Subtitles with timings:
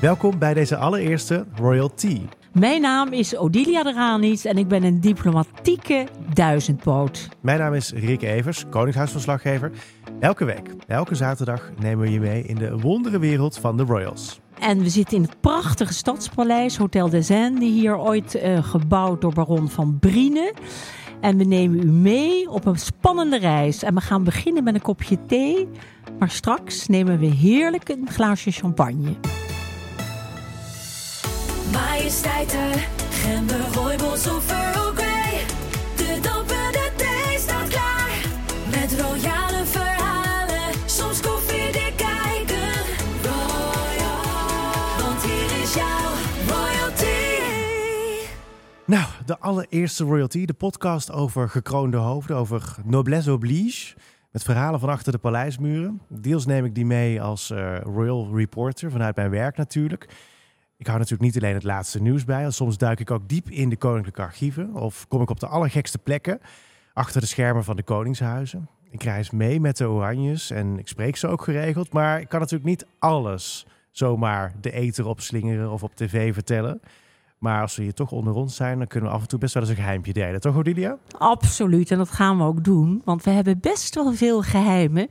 [0.00, 2.18] Welkom bij deze allereerste Royal Tea.
[2.52, 7.28] Mijn naam is Odilia de Ranis en ik ben een diplomatieke duizendpoot.
[7.40, 9.72] Mijn naam is Rick Evers, Koningshuisverslaggever.
[10.20, 14.40] Elke week, elke zaterdag nemen we je mee in de wonderenwereld van de Royals.
[14.58, 19.32] En we zitten in het prachtige stadspaleis Hotel des Indes, hier ooit uh, gebouwd door
[19.32, 20.54] baron van Briene.
[21.20, 23.82] En we nemen u mee op een spannende reis.
[23.82, 25.68] En we gaan beginnen met een kopje thee.
[26.18, 29.16] Maar straks nemen we heerlijk een glaasje champagne.
[31.72, 32.72] Majesteiten,
[33.10, 35.44] gember, rooibos of Earl Grey.
[35.96, 38.26] De dampende thee staat klaar.
[38.70, 42.72] Met royale verhalen, soms koffie kijken.
[43.22, 44.22] Royal,
[44.98, 46.10] want hier is jouw
[46.48, 47.44] royalty.
[48.86, 53.94] Nou, de allereerste royalty, de podcast over gekroonde hoofden, over noblesse oblige.
[54.30, 56.00] Met verhalen van achter de paleismuren.
[56.08, 60.08] Deels neem ik die mee als uh, royal reporter vanuit mijn werk natuurlijk.
[60.80, 62.50] Ik hou natuurlijk niet alleen het laatste nieuws bij.
[62.50, 64.74] Soms duik ik ook diep in de koninklijke archieven.
[64.74, 66.40] Of kom ik op de allergekste plekken
[66.92, 68.68] achter de schermen van de koningshuizen.
[68.90, 71.92] Ik reis mee met de Oranjes en ik spreek ze ook geregeld.
[71.92, 76.80] Maar ik kan natuurlijk niet alles zomaar de eter opslingeren of op tv vertellen.
[77.40, 79.54] Maar als we hier toch onder ons zijn, dan kunnen we af en toe best
[79.54, 80.40] wel eens een geheimpje delen.
[80.40, 80.98] Toch, Odilia?
[81.18, 81.90] Absoluut.
[81.90, 83.02] En dat gaan we ook doen.
[83.04, 85.08] Want we hebben best wel veel geheimen.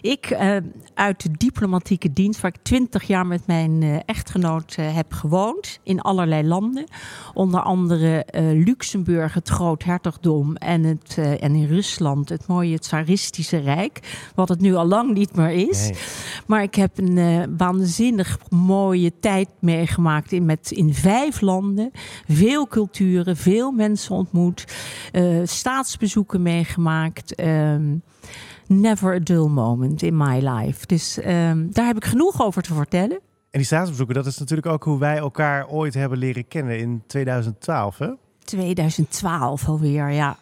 [0.00, 0.56] Ik uh,
[0.94, 5.80] uit de diplomatieke dienst, waar ik twintig jaar met mijn uh, echtgenoot uh, heb gewoond.
[5.82, 6.84] In allerlei landen.
[7.32, 8.26] Onder andere
[8.64, 10.56] Luxemburg, het Groot Hertogdom.
[10.56, 14.30] En, het, en in Rusland het mooie Tsaristische Rijk.
[14.34, 15.88] Wat het nu al lang niet meer is.
[15.88, 15.98] Nee.
[16.46, 21.62] Maar ik heb een waanzinnig mooie tijd meegemaakt in, met, in vijf landen
[22.28, 24.64] veel culturen, veel mensen ontmoet,
[25.12, 27.40] uh, staatsbezoeken meegemaakt.
[27.40, 28.02] Um,
[28.66, 30.86] never a dull moment in my life.
[30.86, 33.20] Dus um, daar heb ik genoeg over te vertellen.
[33.50, 37.02] En die staatsbezoeken, dat is natuurlijk ook hoe wij elkaar ooit hebben leren kennen in
[37.06, 38.10] 2012, hè?
[38.44, 40.36] 2012 alweer, ja.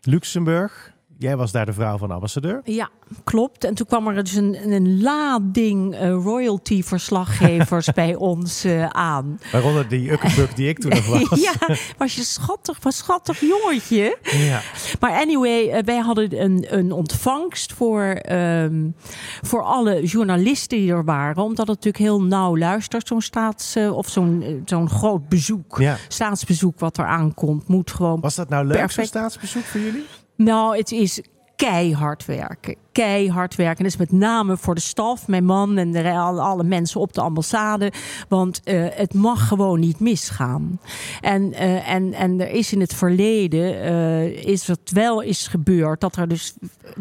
[0.00, 0.96] Luxemburg.
[1.18, 2.60] Jij was daar de vrouw van ambassadeur.
[2.64, 2.90] Ja,
[3.24, 3.64] klopt.
[3.64, 9.40] En toen kwam er dus een, een lading uh, royalty-verslaggevers bij ons uh, aan.
[9.52, 11.40] Waaronder die Ukkenbuk die ik toen nog was.
[11.40, 14.18] ja, was je schattig, was schattig jongetje.
[14.22, 14.60] Ja.
[15.00, 18.94] Maar anyway, uh, wij hadden een, een ontvangst voor, um,
[19.42, 21.42] voor alle journalisten die er waren.
[21.42, 23.76] Omdat het natuurlijk heel nauw luistert, zo'n staats...
[23.76, 25.96] of zo'n zo'n groot bezoek, ja.
[26.08, 30.04] staatsbezoek wat er aankomt, moet gewoon Was dat nou leuk, zo'n staatsbezoek voor jullie?
[30.38, 31.20] Nou, het is
[31.56, 32.76] keihard werken.
[32.92, 33.84] Keihard werken.
[33.84, 37.20] Dat is met name voor de staf, mijn man en de, alle mensen op de
[37.20, 37.92] ambassade.
[38.28, 40.80] Want uh, het mag gewoon niet misgaan.
[41.20, 46.00] En, uh, en, en er is in het verleden uh, is het wel is gebeurd
[46.00, 46.54] dat er dus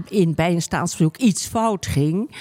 [0.09, 2.35] in, bij een staatsbezoek iets fout ging.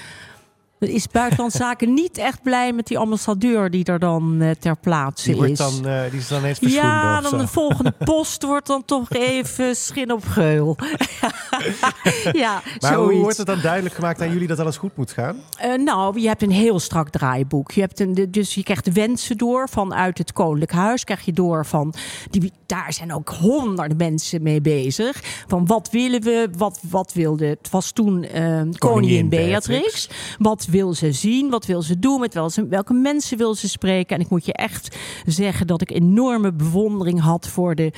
[0.78, 5.32] Is Buitenlandse Zaken niet echt blij met die ambassadeur die er dan uh, ter plaatse
[5.32, 5.58] die is?
[5.58, 9.76] Dan, uh, die is dan eens Ja, dan de volgende post wordt dan toch even
[9.76, 10.76] schin op geul.
[12.32, 13.12] ja, maar zoiets.
[13.12, 15.36] hoe wordt het dan duidelijk gemaakt aan jullie dat alles goed moet gaan?
[15.64, 17.70] Uh, nou, je hebt een heel strak draaiboek.
[17.70, 21.04] Je hebt een, dus je krijgt wensen door vanuit het Koninklijk Huis.
[21.04, 21.94] Krijg je door van,
[22.30, 25.20] die, daar zijn ook honderden mensen mee bezig.
[25.46, 29.66] Van wat willen we, wat, wat wilde, het was toen koningin, koningin Beatrix.
[29.66, 30.08] Beatrix.
[30.38, 31.50] Wat wil ze zien?
[31.50, 32.20] Wat wil ze doen?
[32.20, 32.34] Met
[32.68, 34.16] welke mensen wil ze spreken?
[34.16, 34.96] En ik moet je echt
[35.26, 37.92] zeggen dat ik enorme bewondering had voor de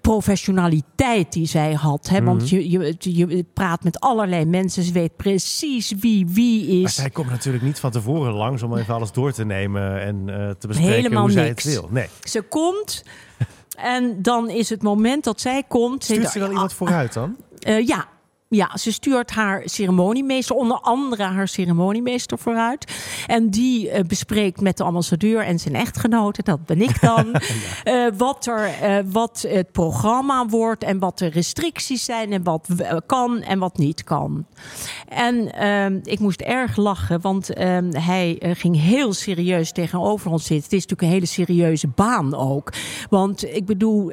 [0.00, 2.08] professionaliteit die zij had.
[2.08, 2.22] Hè?
[2.22, 4.82] Want je, je, je praat met allerlei mensen.
[4.82, 6.82] Ze weet precies wie wie is.
[6.82, 10.16] Maar zij komt natuurlijk niet van tevoren langs om even alles door te nemen en
[10.28, 11.62] uh, te bespreken Helemaal hoe niks.
[11.62, 11.88] zij het wil.
[11.92, 12.06] Nee.
[12.22, 13.02] Ze komt
[13.76, 16.04] en dan is het moment dat zij komt.
[16.04, 17.36] Stuurt ze wel iemand vooruit dan?
[17.66, 18.08] Uh, ja,
[18.54, 22.92] ja, ze stuurt haar ceremoniemeester, onder andere haar ceremoniemeester vooruit.
[23.26, 27.40] En die uh, bespreekt met de ambassadeur en zijn echtgenote, dat ben ik dan,
[27.84, 28.06] ja.
[28.06, 32.68] uh, wat, er, uh, wat het programma wordt en wat de restricties zijn en wat
[33.06, 34.46] kan en wat niet kan.
[35.08, 40.64] En ehm, ik moest erg lachen, want ehm, hij ging heel serieus tegenover ons zitten.
[40.64, 42.72] Het is natuurlijk een hele serieuze baan ook.
[43.08, 44.12] Want ik bedoel,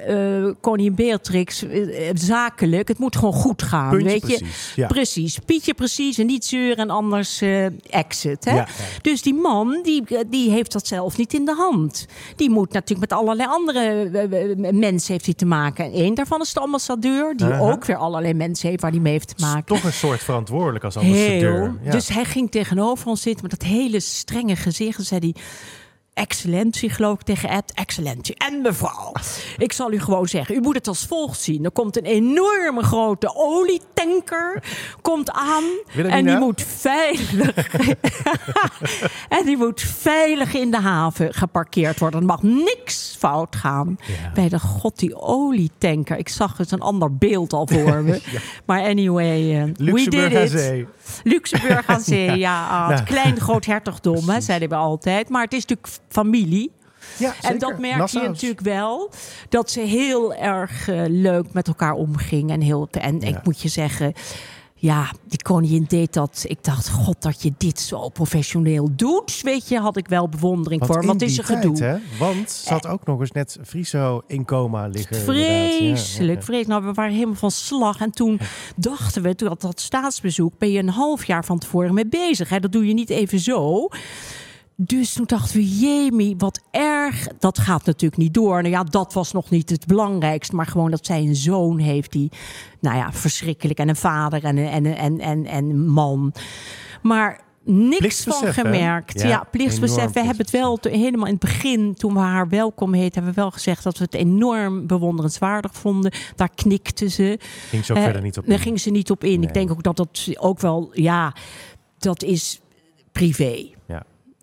[0.62, 1.66] koningin Beatrix,
[2.14, 3.90] zakelijk, het moet gewoon goed gaan.
[3.90, 4.88] Puntje weet Precies, ja.
[4.88, 5.40] precies.
[5.46, 8.46] Pietje precies en niet zeuren en anders uh, exit.
[8.46, 8.56] Hè?
[8.56, 8.68] Ja.
[9.02, 12.06] Dus die man, die, die heeft dat zelf niet in de hand.
[12.36, 14.10] Die moet natuurlijk met allerlei andere
[14.58, 15.86] uh, mensen heeft hij te maken.
[15.86, 19.14] En één daarvan is de ambassadeur, die ook weer allerlei mensen heeft waar hij mee
[19.14, 19.66] heeft te maken.
[19.66, 21.62] Toch een soort verantwoordelijk als ambassadeur.
[21.62, 21.74] Heel.
[21.84, 21.92] Ja.
[21.92, 24.98] Dus hij ging tegenover ons zitten met dat hele strenge gezicht.
[24.98, 25.42] En zei hij...
[26.20, 27.72] excellentie, geloof ik, tegen Ed.
[27.74, 28.36] Excellentie.
[28.36, 29.14] En mevrouw,
[29.58, 31.66] ik zal u gewoon zeggen, u moet het als volgt zien.
[31.66, 34.64] Er komt een enorme grote olietanker
[35.02, 35.64] komt aan.
[35.96, 37.68] En die moet veilig...
[39.38, 42.20] en die moet veilig in de haven geparkeerd worden.
[42.20, 43.98] Er mag niks fout gaan.
[44.08, 44.32] Ja.
[44.34, 46.18] Bij de god, die olietanker.
[46.18, 48.22] Ik zag eens een ander beeld al voor me.
[48.66, 50.50] Maar anyway, eh, we did it.
[50.50, 50.88] zee.
[51.24, 52.68] Luxemburg aan zee, ja.
[52.68, 55.30] ah, het klein groot hertogdom, hè, zeiden we altijd.
[55.30, 56.72] Maar het is natuurlijk familie.
[57.18, 58.24] Ja, En dat merk Nassau's.
[58.24, 59.12] je natuurlijk wel.
[59.50, 62.52] Dat ze heel erg eh, leuk met elkaar omging.
[62.52, 63.28] En, heel, en Ja.
[63.28, 64.14] ik moet je zeggen...
[64.82, 66.44] Ja, die koningin deed dat.
[66.48, 69.42] Ik dacht, god, dat je dit zo professioneel doet.
[69.42, 71.12] Weet je, had ik wel bewondering Want voor.
[71.14, 71.84] het is een gedoe.
[71.84, 71.98] hè?
[72.20, 75.16] Want ze had ook nog eens net Friso in coma liggen.
[75.16, 76.46] Vreselijk, ja.
[76.46, 76.68] vreselijk.
[76.68, 78.00] Nou, we waren helemaal van slag.
[78.00, 78.40] En toen
[78.76, 82.50] dachten we, toen had dat staatsbezoek, ben je een half jaar van tevoren mee bezig.
[82.50, 82.60] Hè?
[82.60, 83.88] Dat doe je niet even zo.
[84.82, 87.28] Dus toen dachten we, jemie, wat erg.
[87.40, 88.62] Dat gaat natuurlijk niet door.
[88.62, 90.56] Nou ja, dat was nog niet het belangrijkste.
[90.56, 92.32] Maar gewoon dat zij een zoon heeft die,
[92.80, 93.80] nou ja, verschrikkelijk.
[93.80, 96.34] En een vader en een, en en, en, en man.
[97.02, 98.54] Maar niks van hè?
[98.54, 99.22] gemerkt.
[99.22, 100.12] Ja, Ja, plichtsbesef.
[100.12, 103.34] We hebben het wel te- helemaal in het begin, toen we haar welkom heet, hebben
[103.34, 106.12] we wel gezegd dat we het enorm bewonderenswaardig vonden.
[106.36, 107.40] Daar knikte ze.
[107.70, 108.62] Ging ze ook Eh, verder niet op Daar in.
[108.62, 109.40] ging ze niet op in.
[109.40, 109.48] Nee.
[109.48, 111.34] Ik denk ook dat dat ook wel, ja,
[111.98, 112.60] dat is
[113.12, 113.78] privé.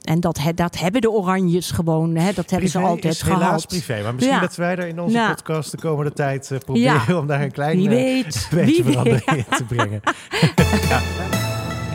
[0.06, 3.66] En dat, dat hebben de Oranjes gewoon, hè, dat hebben ze altijd is helaas gehad.
[3.66, 4.02] privé.
[4.02, 4.40] Maar misschien Ja.
[4.40, 5.28] dat wij er in onze Ja.
[5.28, 7.18] podcast de komende tijd eh, proberen Ja.
[7.18, 8.48] om daar een klein Wie eh, weet.
[8.50, 8.92] beetje Wie weet.
[8.92, 10.00] verandering in te brengen.
[10.88, 11.00] Ja.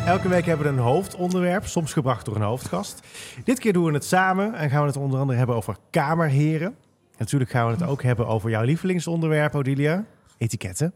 [0.05, 2.99] Elke week hebben we een hoofdonderwerp, soms gebracht door een hoofdgast.
[3.43, 6.67] Dit keer doen we het samen en gaan we het onder andere hebben over kamerheren.
[6.67, 10.05] En natuurlijk gaan we het ook hebben over jouw lievelingsonderwerp, Odilia,
[10.37, 10.93] etiketten.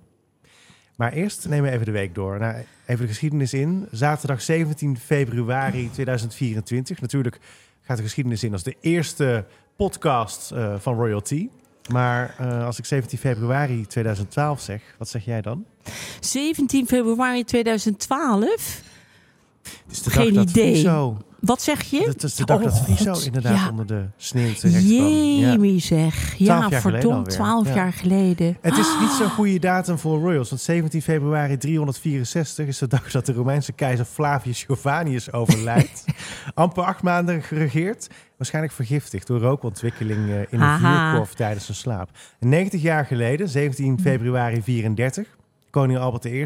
[0.96, 2.40] Maar eerst nemen we even de week door.
[2.40, 2.56] Nou,
[2.86, 3.88] even de geschiedenis in.
[3.92, 7.02] Zaterdag 17 februari 2024.
[7.02, 7.40] Natuurlijk
[7.82, 9.46] gaat de geschiedenis in als de eerste
[9.76, 11.50] podcast eh, van Royalty.
[11.92, 15.66] Maar eh, als ik 17 februari 2012 zeg, wat zeg jij dan?
[16.20, 18.85] 17 februari 2012.
[19.66, 20.72] Het is de Geen dag idee.
[20.74, 22.04] Friso, Wat zeg je?
[22.08, 23.26] het is de dag Oh, dat Friso God.
[23.26, 23.70] inderdaad Ja.
[23.70, 25.08] onder de sneeuw terecht kwam.
[25.08, 25.52] Ja.
[25.52, 26.36] Jemie zeg.
[26.38, 27.24] Ja, verdomd, alweer.
[27.34, 27.76] 12 Ja.
[27.76, 28.58] jaar geleden.
[28.62, 33.12] Het is niet zo'n goede datum voor Royals, want 17 februari 364 is de dag
[33.12, 36.06] dat de Romeinse keizer Flavius Jovanius overlijdt.
[36.54, 38.08] Amper acht maanden geregeerd,
[38.38, 42.10] waarschijnlijk vergiftigd door rookontwikkeling eh, in een vuurkorf tijdens zijn slaap.
[42.40, 45.28] En 90 jaar geleden, 17 februari 34,
[45.70, 46.46] koning Albert I,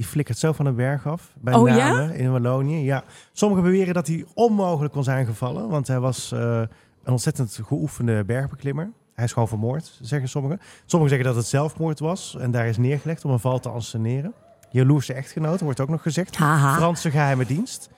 [0.00, 2.02] die flikkert zo van een berg af bij Oh, ja?
[2.02, 2.84] In Wallonië.
[2.84, 6.60] Ja, sommigen beweren dat hij onmogelijk kon zijn gevallen, want hij was eh,
[7.04, 8.90] een ontzettend geoefende bergbeklimmer.
[9.14, 10.60] Hij is gewoon vermoord, zeggen sommigen.
[10.86, 14.32] Sommigen zeggen dat het zelfmoord was en daar is neergelegd om een val te anseneren.
[14.70, 16.36] Jaloerse echtgenoten wordt ook nog gezegd.
[16.36, 16.76] Haha.
[16.76, 17.88] Franse geheime dienst.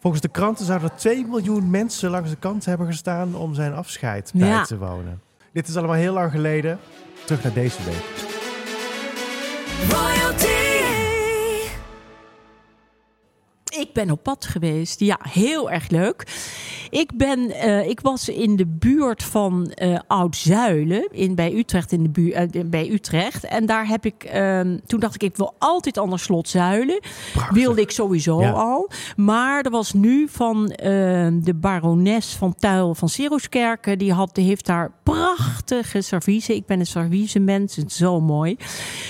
[0.00, 3.74] Volgens de kranten zouden er 2 miljoen mensen langs de kant hebben gestaan om zijn
[3.74, 4.64] afscheid bij Ja.
[4.64, 5.20] te wonen.
[5.52, 6.78] Dit is allemaal heel lang geleden.
[7.24, 8.28] Terug naar deze week.
[13.80, 15.00] Ik ben op pad geweest.
[15.00, 16.26] Ja, heel erg leuk.
[16.90, 22.02] Ik, ben, eh, ik was in de buurt van eh Oud-Zuilen, in, bij, Utrecht in
[22.02, 23.44] de buurt, eh, bij Utrecht.
[23.44, 27.00] En daar heb ik, ehm, toen dacht ik, ik wil altijd aan de slot Zuilen.
[27.32, 27.56] Prachtig.
[27.56, 28.50] Wilde ik sowieso Ja.
[28.50, 28.90] al.
[29.16, 30.88] Maar er was nu van eh,
[31.32, 33.98] de barones van Tuil van Siroskerken.
[33.98, 36.54] Die, had, die heeft daar prachtige serviezen.
[36.54, 37.76] Ik ben een serviezenmens.
[37.76, 38.56] Het is zo mooi.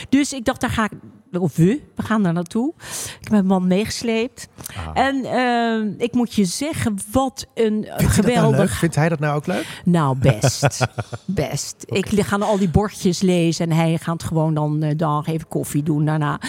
[0.08, 0.90] Dus ik dacht, daar ga ik...
[1.38, 2.73] Of we, we gaan daar naartoe.
[2.79, 4.49] Ik heb mijn man meegesleept.
[4.77, 5.05] Ah.
[5.05, 8.79] En eh, ik moet je zeggen, wat een Vindt nou geweldig...
[8.79, 9.81] Vindt hij dat nou ook leuk?
[9.84, 10.87] Nou, best.
[11.25, 11.84] best.
[11.87, 15.82] Ik ga al die bordjes lezen en hij gaat gewoon dan, eh, dan even koffie
[15.82, 16.41] doen daarna.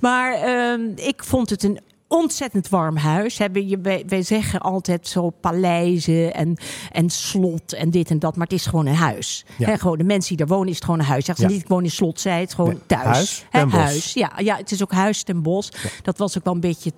[0.00, 1.80] Maar ehm, ik vond het een
[2.14, 3.38] ontzettend warm huis.
[3.38, 6.56] Hebben je, wij, zeggen altijd zo paleizen en,
[6.92, 8.36] en slot en dit en dat.
[8.36, 9.44] Maar het is gewoon een huis.
[9.58, 9.76] Ja.
[9.76, 11.24] Gewoon de mensen die er wonen is het gewoon een huis.
[11.24, 11.56] Zeggen ze Ja.
[11.56, 13.46] niet ik woon in slot, zij het gewoon Nee, thuis.
[13.50, 14.12] huis huis.
[14.12, 15.68] Ja, ja, het is ook huis ten bos.
[16.02, 16.92] Dat was ook wel een beetje.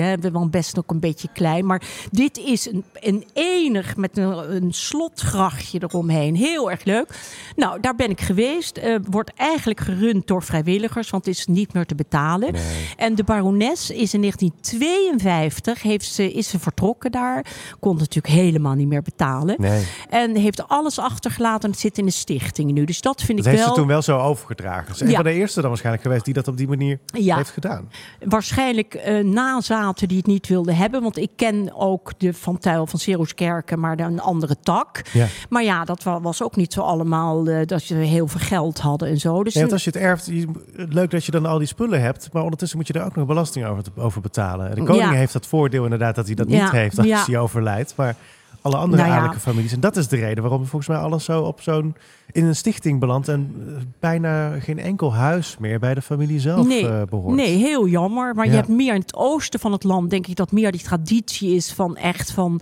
[0.00, 0.16] Hè.
[0.16, 1.66] We waren best ook een beetje klein.
[1.66, 6.36] Maar dit is een, een enig met een, een slotgrachtje eromheen.
[6.36, 7.20] Heel erg leuk.
[7.56, 8.76] Nou, daar ben ik geweest.
[8.76, 12.54] Eh, wordt eigenlijk gerund door vrijwilligers, want het is niet meer te betalen.
[12.96, 17.44] En de barones is in 1952 heeft ze, is ze vertrokken daar.
[17.80, 19.54] Kon natuurlijk helemaal niet meer betalen.
[19.58, 19.84] Nee.
[20.10, 21.70] En heeft alles achtergelaten.
[21.70, 22.84] Het zit in een stichting nu.
[22.84, 23.74] Dus dat vind Dat ik heeft wel...
[23.74, 24.86] ze toen wel zo overgedragen.
[24.86, 25.14] Ze is een Ja.
[25.14, 27.36] van de eerste dan waarschijnlijk geweest die dat op die manier Ja.
[27.36, 27.90] heeft gedaan.
[28.24, 31.02] waarschijnlijk eh, nazaten die het niet wilden hebben.
[31.02, 35.02] Want ik ken ook de Van Tuil van Seroskerken, maar dan een andere tak.
[35.12, 35.26] Ja.
[35.48, 38.78] Maar ja, dat wa- was ook niet zo allemaal eh, dat ze heel veel geld
[38.78, 39.44] hadden en zo.
[39.44, 42.32] Dus want als je het erft, je- leuk dat je dan al die spullen hebt,
[42.32, 44.25] maar ondertussen moet je er ook nog belasting over, over betalen.
[44.74, 45.10] De koning Ja.
[45.10, 47.92] heeft dat voordeel inderdaad dat hij dat niet heeft als hij overlijdt.
[47.96, 48.14] Maar
[48.66, 49.18] alle andere Nou ja.
[49.18, 49.72] adellijke families.
[49.72, 51.96] En dat is de reden waarom volgens mij alles zo op zo'n
[52.32, 56.66] in een stichting belandt en eh, bijna geen enkel huis meer bij de familie zelf
[56.66, 57.34] Nee, eh, behoort.
[57.36, 58.34] Nee, heel jammer.
[58.34, 58.50] Maar Ja.
[58.50, 61.54] je hebt meer in het oosten van het land, denk ik, dat meer die traditie
[61.54, 62.60] is van echt van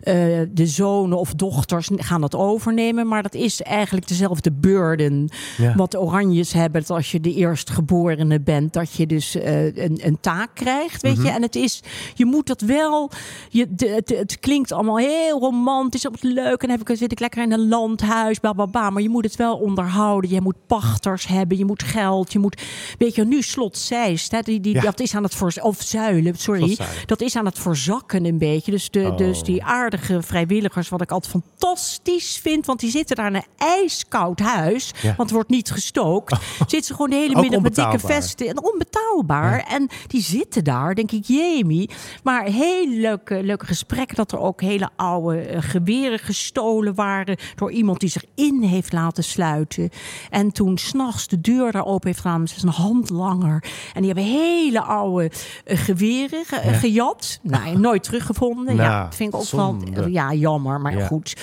[0.00, 0.14] eh,
[0.50, 3.08] de zonen of dochters gaan dat overnemen.
[3.08, 5.28] Maar dat is eigenlijk dezelfde burden.
[5.58, 5.74] Ja.
[5.76, 10.18] Wat de Oranjes hebben, dat als je de eerstgeborene bent, dat je dus een, een
[10.20, 11.26] taak krijgt, weet Mhm.
[11.26, 11.32] je.
[11.32, 11.82] En het is,
[12.14, 13.10] je moet dat wel,
[13.48, 16.62] je, de, het, het klinkt allemaal heel romantisch, wat leuk.
[16.62, 18.90] En dan heb ik, zit ik lekker in een landhuis, bla bla bla.
[18.90, 20.30] Maar je moet het wel onderhouden.
[20.30, 22.62] Je moet pachters hebben, je moet geld, je moet,
[22.98, 24.80] weet je, nu slot Zeist, hè, die, die, Ja.
[24.80, 28.70] dat is aan het voor of Zuilen, sorry, dat is aan het verzakken een beetje.
[28.70, 29.16] Dus, de, Oh.
[29.16, 33.44] dus die aardige vrijwilligers, wat ik altijd fantastisch vind, want die zitten daar in een
[33.56, 35.14] ijskoud huis, Ja.
[35.16, 36.36] want er wordt niet gestookt.
[36.58, 39.64] Zitten ze gewoon de hele middag met dikke vesten en onbetaalbaar.
[39.68, 41.90] En die zitten daar, denk ik, jemie.
[42.22, 47.72] Maar heel leuke, leuke gesprekken dat er ook hele oude eh, geweren gestolen waren door
[47.72, 49.90] iemand die zich in heeft laten sluiten.
[50.30, 53.64] En toen s'nachts de deur daar open heeft gedaan, ze is een handlanger.
[53.94, 55.30] En die hebben hele oude
[55.64, 56.72] eh, geweren ge- Ja.
[56.72, 57.38] gejat.
[57.42, 58.76] Nou, nooit teruggevonden.
[58.76, 59.90] ja, Nou, dat vind ik ook zonde.
[59.90, 61.06] wel ja, jammer, maar Ja.
[61.06, 61.36] goed.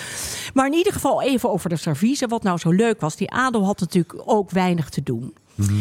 [0.54, 2.22] Maar in ieder geval even over de servies.
[2.28, 5.34] Wat nou zo leuk was, die adel had natuurlijk ook weinig te doen.
[5.56, 5.74] Mhm.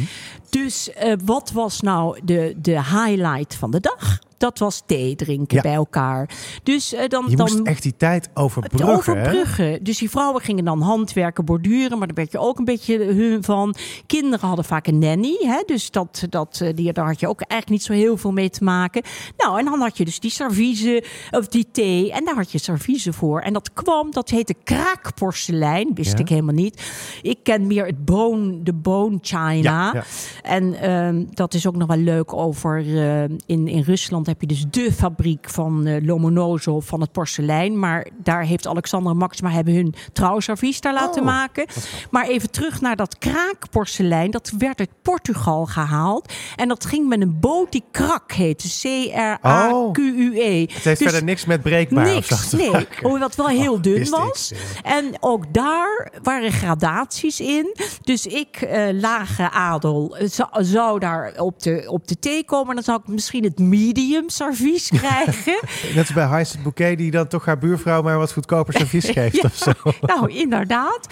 [0.50, 4.18] Dus eh, wat was nou de, de highlight van de dag?
[4.38, 5.62] Dat was thee drinken Ja.
[5.62, 6.30] bij elkaar.
[6.62, 8.88] Dus eh, dan, Je dan moest echt die tijd overbruggen.
[8.88, 8.94] hè?
[8.96, 9.84] overbruggen.
[9.84, 13.44] Dus die vrouwen gingen dan handwerken, borduren, maar daar werd je ook een beetje hun
[13.44, 13.74] van.
[14.06, 15.62] Kinderen hadden vaak een nanny, hè?
[15.66, 18.50] dus dat, dat, eh, die, daar had je ook eigenlijk niet zo heel veel mee
[18.50, 19.02] te maken.
[19.36, 22.58] Nou, en dan had je dus die serviezen, of die thee, en daar had je
[22.58, 23.40] serviezen voor.
[23.40, 26.18] En dat kwam, dat heette kraakporselein, wist Ja.
[26.18, 26.82] ik helemaal niet.
[27.22, 29.90] Ik ken meer het bone, de bone china.
[29.92, 30.04] Ja.
[30.42, 32.78] En ehm, dat is ook nog wel leuk over.
[32.78, 37.78] eh, in, in Rusland heb je dus de fabriek van eh, Lomonosov van het porselein.
[37.78, 41.66] Maar daar heeft Alexander en Maxima hebben hun trouwservies daar laten Oh, maken.
[42.10, 44.30] Maar even terug naar dat kraakporselein.
[44.30, 46.32] Dat werd uit Portugal gehaald.
[46.56, 48.68] En dat ging met een boot die krak heette.
[48.82, 50.60] C-R-A-Q-U-E.
[50.60, 52.70] Het heeft Dus verder niks met breekbaar Niks, nee.
[52.70, 53.08] maken.
[53.08, 54.52] Hoewel het wel heel Oh, dun was.
[54.82, 57.74] En ook daar waren gradaties in.
[58.02, 62.74] Dus ik, eh, lage adel, zou, zou daar op de, op de thee komen.
[62.74, 65.58] Dan zou ik misschien het medium servies krijgen.
[65.94, 69.36] Net als bij Heist Bouquet, die dan toch haar buurvrouw maar wat goedkoper servies geeft
[69.36, 69.42] Ja.
[69.44, 69.72] of zo.
[70.14, 71.06] nou, inderdaad.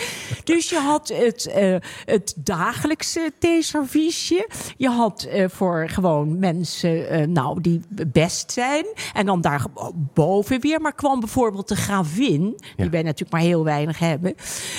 [0.45, 4.49] Dus je had het, eh, het dagelijkse theeserviesje.
[4.77, 7.81] Je had eh, voor gewoon mensen eh, nou, die
[8.13, 8.87] best zijn.
[9.13, 9.65] En dan daar
[10.15, 10.81] boven weer.
[10.81, 14.35] Maar kwam bijvoorbeeld de gravin, die wij natuurlijk maar heel weinig hebben.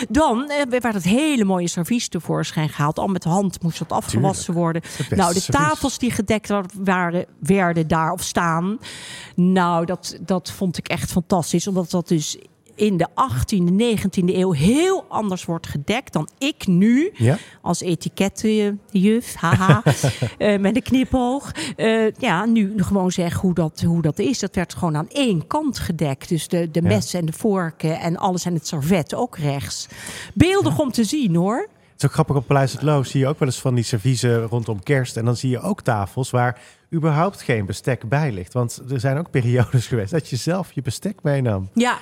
[0.10, 3.00] Dan werd het hele mooie servies tevoorschijn gehaald.
[3.00, 4.82] Al met de hand moest dat afgewassen worden.
[5.10, 5.46] Nou, de servies.
[5.68, 8.78] tafels die gedekt waren, werden daar of staan.
[9.36, 11.68] Nou, dat, dat vond ik echt fantastisch.
[11.68, 12.38] Omdat dat dus
[12.76, 17.38] in de 18e, 19e eeuw heel anders wordt gedekt dan ik nu Ja?
[17.62, 19.84] als etikettenjuf, haha,
[20.38, 21.52] eh, met een knipoog.
[21.76, 24.40] eh, ja, nu gewoon zeg hoe dat, hoe dat is.
[24.40, 26.30] Dat werd gewoon aan één kant gedekt.
[26.30, 26.88] Dus de, de Ja.
[26.88, 29.88] messen en de vorken en alles en het servet ook rechts.
[30.34, 31.68] Beeldig om te zien hoor.
[31.98, 33.84] Het is ook grappig op Paleis het Loo zie je ook wel eens van die
[33.84, 35.18] serviezen rondom kerst.
[35.18, 36.60] En dan zie je ook tafels waar
[36.94, 38.54] überhaupt geen bestek bij ligt.
[38.54, 41.70] Want er zijn ook periodes geweest dat je zelf je bestek meenam.
[41.74, 41.98] Ja,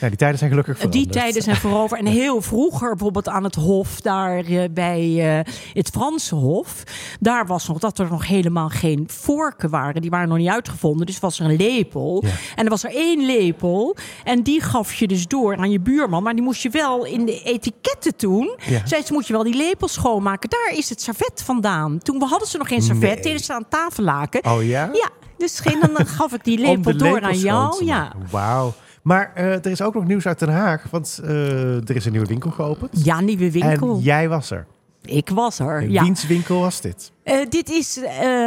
[0.00, 1.12] Ja, die tijden zijn gelukkig Die veranderd.
[1.12, 1.98] tijden zijn voorover.
[1.98, 6.82] En heel vroeger, bijvoorbeeld aan het Hof, daar eh, bij eh, het Franse Hof.
[7.20, 10.00] Daar was nog dat er nog helemaal geen vorken waren.
[10.00, 11.06] Die waren nog niet uitgevonden.
[11.06, 12.22] Dus was er een lepel.
[12.26, 12.30] Ja.
[12.56, 13.96] En er was er één lepel.
[14.24, 16.22] En die gaf je dus door aan je buurman.
[16.22, 18.56] Maar die moest je wel in de etiketten doen.
[18.68, 18.86] Ja.
[18.86, 20.50] Zei ze, moet je wel die lepel schoonmaken.
[20.50, 21.98] Daar is het servet vandaan.
[21.98, 23.14] Toen hadden ze nog geen servet.
[23.14, 23.22] Nee.
[23.22, 24.44] Deden ze aan tafellaken.
[24.44, 24.90] Oh ja?
[24.92, 25.08] Ja,
[25.38, 27.84] dus geen, dan gaf ik die lepel door aan jou.
[27.84, 28.12] Ja.
[28.30, 28.74] Wauw.
[29.02, 30.84] Maar eh, er is ook nog nieuws uit Den Haag.
[30.90, 33.04] Want eh, er is een nieuwe winkel geopend.
[33.04, 33.94] ja, nieuwe winkel.
[33.94, 34.66] En jij was er.
[35.04, 35.90] Ik was er.
[35.90, 36.02] Ja.
[36.02, 37.12] Wiens winkel was dit?
[37.22, 38.00] Eh, dit is,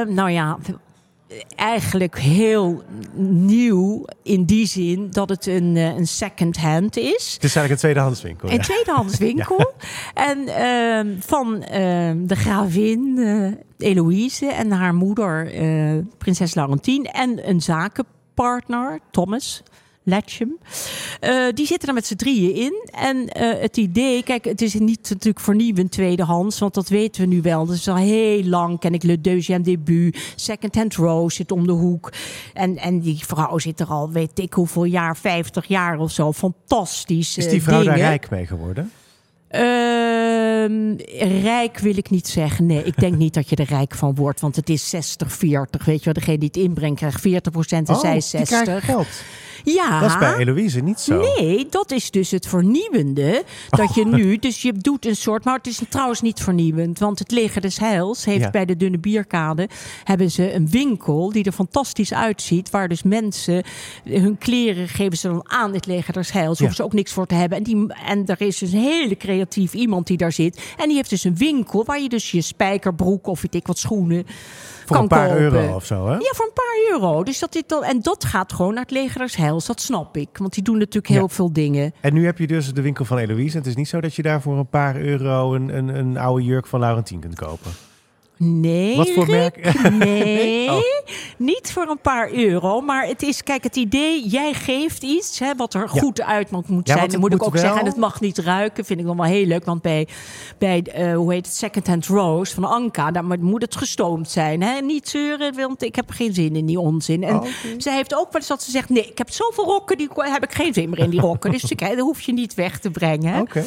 [0.07, 0.57] nou ja,
[1.55, 2.83] eigenlijk heel
[3.15, 7.33] nieuw in die zin dat het een, een second hand is.
[7.33, 8.49] Het is eigenlijk een tweedehands winkel.
[8.49, 8.61] Een ja.
[8.61, 9.73] tweedehands winkel.
[10.13, 15.51] En ehm, van ehm, de gravin eh, Eloïse en haar moeder,
[16.17, 17.05] prinses Laurentien.
[17.05, 19.63] En een zakenpartner, Thomas.
[20.05, 20.57] Letchem.
[21.19, 22.89] Eh, die zitten er met z'n drieën in.
[22.91, 27.27] En eh, het idee, kijk, het is niet natuurlijk vernieuwend tweedehands, want dat weten we
[27.27, 27.65] nu wel.
[27.65, 31.67] Dat is al heel lang, ken ik Le Deuxième Début, Second Hand Rose zit om
[31.67, 32.11] de hoek.
[32.53, 36.31] En, en die vrouw zit er al, weet ik hoeveel jaar, 50 jaar of zo.
[36.33, 37.37] Fantastisch.
[37.37, 38.91] Is die vrouw daar rijk mee geworden?
[39.47, 40.04] Eh,
[40.65, 40.95] Ehm,
[41.41, 42.65] rijk wil ik niet zeggen.
[42.65, 44.39] Nee, ik denk niet dat je er rijk van wordt.
[44.39, 45.85] Want het is 60-40.
[45.85, 48.61] Weet je wel, degene die het inbrengt krijgt 40% en Oh, zij die 60.
[48.61, 49.07] krijgen geld.
[49.63, 49.99] Ja.
[49.99, 51.21] Dat is bij Eloïse niet zo.
[51.37, 53.43] Nee, dat is dus het vernieuwende.
[53.69, 56.99] Dat je nu, dus je doet een soort, maar het is trouwens niet vernieuwend.
[56.99, 58.49] Want het Leger des Heils heeft Ja.
[58.51, 59.69] bij de Dunne Bierkade
[60.03, 62.69] hebben ze een winkel die er fantastisch uitziet.
[62.69, 63.63] Waar dus mensen
[64.03, 66.47] hun kleren geven ze dan aan het Leger des Heils.
[66.59, 66.73] Hoeven Ja.
[66.73, 67.57] ze ook niks voor te hebben.
[67.57, 70.54] En, die, en er is dus een hele creatief iemand die daar zit.
[70.77, 73.77] En die heeft dus een winkel waar je dus je spijkerbroek of weet ik wat
[73.77, 75.41] schoenen Voor kan een paar kopen.
[75.41, 76.13] euro of zo, hè?
[76.13, 77.23] Ja, voor een paar euro.
[77.23, 79.65] Dus dat dit dan, en dat gaat gewoon naar het leger des heils.
[79.65, 80.29] Dat snap ik.
[80.37, 81.27] Want die doen natuurlijk heel Ja.
[81.27, 81.93] veel dingen.
[82.01, 83.51] En nu heb je dus de winkel van Eloïse.
[83.53, 86.17] En het is niet zo dat je daar voor een paar euro een, een, een
[86.17, 87.71] oude jurk van Laurentien kunt kopen.
[88.37, 89.73] Nee, Wat voor merk?
[89.91, 90.81] Nee, Oh.
[91.37, 92.81] niet voor een paar euro.
[92.81, 95.87] Maar het is, kijk, het idee, jij geeft iets hè, wat er Ja.
[95.87, 97.09] goed uit moet Ja, zijn.
[97.09, 98.85] het moet ik ook wel- zeggen, en het mag niet ruiken.
[98.85, 99.65] Vind ik dan wel heel leuk.
[99.65, 100.07] Want bij,
[100.57, 104.61] bij eh, hoe heet het, Second Hand Rose van Anka, daar moet het gestoomd zijn.
[104.63, 104.79] Hè?
[104.81, 107.23] Niet zeuren, want ik heb geen zin in die onzin.
[107.23, 107.45] En Oh,
[107.77, 110.43] zij heeft ook wel eens dat ze zegt, nee, ik heb zoveel rokken, die heb
[110.43, 111.51] ik geen zin meer in die rokken.
[111.51, 113.33] dus ik- dat hoef je niet weg te brengen.
[113.53, 113.61] hè.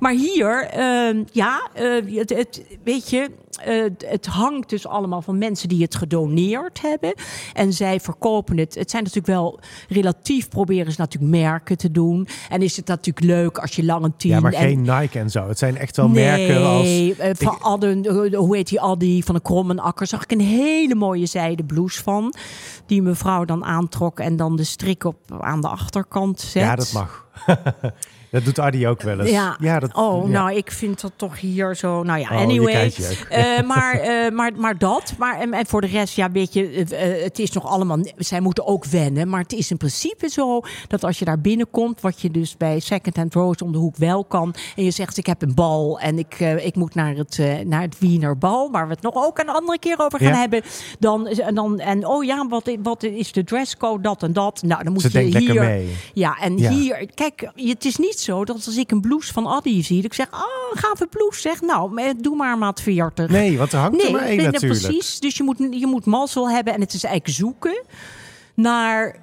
[0.00, 3.30] Maar hier, ehm, ja, eh, het, het, weet je,
[3.64, 7.14] eh, het hangt dus allemaal van mensen die het gedoneerd hebben.
[7.52, 8.74] En zij verkopen het.
[8.74, 12.28] Het zijn natuurlijk wel relatief, proberen ze natuurlijk merken te doen.
[12.48, 15.48] En is het natuurlijk leuk als je Lange Ja, maar en, geen Nike en zo.
[15.48, 16.86] Het zijn echt wel merken als...
[17.18, 20.06] Eh, van Adden, eh, hoe heet die Addy van de Krommenakker.
[20.06, 22.34] Zag ik een hele mooie zijden blouse van.
[22.86, 26.62] Die mevrouw dan aantrok en dan de strik op aan de achterkant zet.
[26.62, 27.26] Ja, dat mag.
[28.30, 29.30] dat doet Adi ook wel eens.
[29.58, 29.78] Ja.
[29.78, 30.30] dat, oh, ja.
[30.30, 32.02] nou, ik vind dat toch hier zo.
[32.02, 32.92] Nou ja, Oh, anyway.
[33.28, 35.14] Eh, maar, eh, maar, maar dat.
[35.18, 37.98] Maar, en, en voor de rest, ja, weet je, eh, het is nog allemaal.
[38.16, 39.28] Zij moeten ook wennen.
[39.28, 42.80] Maar het is in principe zo dat als je daar binnenkomt, wat je dus bij
[42.80, 44.54] Second Hand Rose om de hoek wel kan.
[44.76, 47.98] En je zegt: Ik heb een bal en ik, ik moet naar het, naar het
[47.98, 50.38] Wiener Bal, waar we het nog ook een andere keer over gaan Ja.
[50.38, 50.62] hebben.
[50.98, 54.02] Dan, en, dan, en oh ja, wat, wat is de dresscode?
[54.02, 54.62] Dat en dat.
[54.62, 55.60] Nou, dan moet Ze je hier.
[55.62, 55.94] mee.
[56.12, 59.82] Ja, en hier, kijk, het is niet zo dat als ik een blouse van Addy
[59.82, 63.28] zie, dat ik zeg, oh, gave blouse, zeg, nou, doe maar maat 40.
[63.30, 64.82] Nee, want er hangt er maar één nee, natuurlijk.
[64.82, 65.20] precies.
[65.20, 67.82] Dus je moet, je moet mazzel hebben en het is eigenlijk zoeken
[68.54, 69.16] naar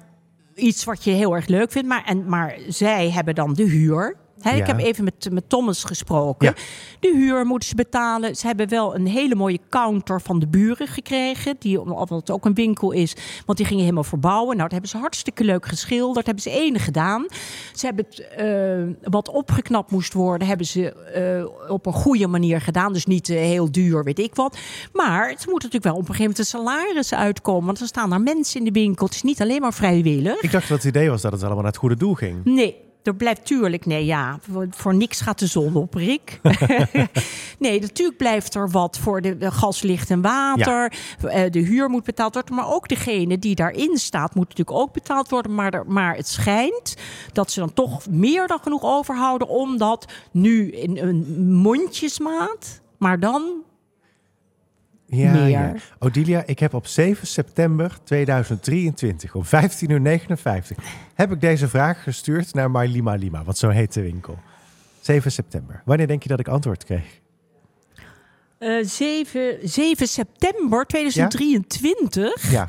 [0.54, 1.88] iets wat je heel erg leuk vindt.
[1.88, 4.16] Maar, en, maar zij hebben dan de huur.
[4.44, 4.50] Ja.
[4.50, 6.46] Ik heb even met, met Thomas gesproken.
[6.46, 6.54] Ja.
[7.00, 8.36] De huur moeten ze betalen.
[8.36, 11.56] Ze hebben wel een hele mooie counter van de buren gekregen.
[11.58, 13.16] Die wat ook een winkel is.
[13.46, 14.56] Want die gingen helemaal verbouwen.
[14.56, 16.26] Nou, dat hebben ze hartstikke leuk geschilderd.
[16.26, 17.26] hebben ze enig gedaan.
[17.72, 22.60] Ze hebben het, eh, wat opgeknapt moest worden, hebben ze eh, op een goede manier
[22.60, 22.92] gedaan.
[22.92, 24.58] Dus niet eh, heel duur, weet ik wat.
[24.92, 27.66] Maar het moet natuurlijk wel op een gegeven moment een salaris uitkomen.
[27.66, 29.06] Want er staan daar mensen in de winkel.
[29.06, 30.40] Het is niet alleen maar vrijwillig.
[30.40, 32.44] Ik dacht dat het idee was dat het allemaal naar het goede doel ging.
[32.44, 34.38] Nee, er blijft tuurlijk, nee ja,
[34.70, 36.40] voor, niks gaat de zon op, Rick.
[37.58, 40.92] nee, natuurlijk blijft er wat voor de, de gas, licht en water.
[41.20, 44.92] Eh, De huur moet betaald worden, maar ook degene die daarin staat moet natuurlijk ook
[44.92, 45.54] betaald worden.
[45.54, 46.94] Maar, er- maar het schijnt
[47.32, 53.20] dat ze dan toch meer dan genoeg overhouden om dat nu in een mondjesmaat, maar
[53.20, 53.52] dan
[55.06, 55.48] Ja, Meer.
[55.48, 55.74] ja.
[55.98, 59.48] Odilia, ik heb op 7 september 2023 om 15.59
[59.88, 60.00] uur
[61.14, 64.38] heb ik deze vraag gestuurd naar My Lima Lima, wat zo heet de winkel.
[65.00, 65.82] 7 september.
[65.84, 67.20] Wanneer denk je dat ik antwoord kreeg?
[68.58, 72.50] eh 7, 7 september 2023.
[72.50, 72.68] Ja,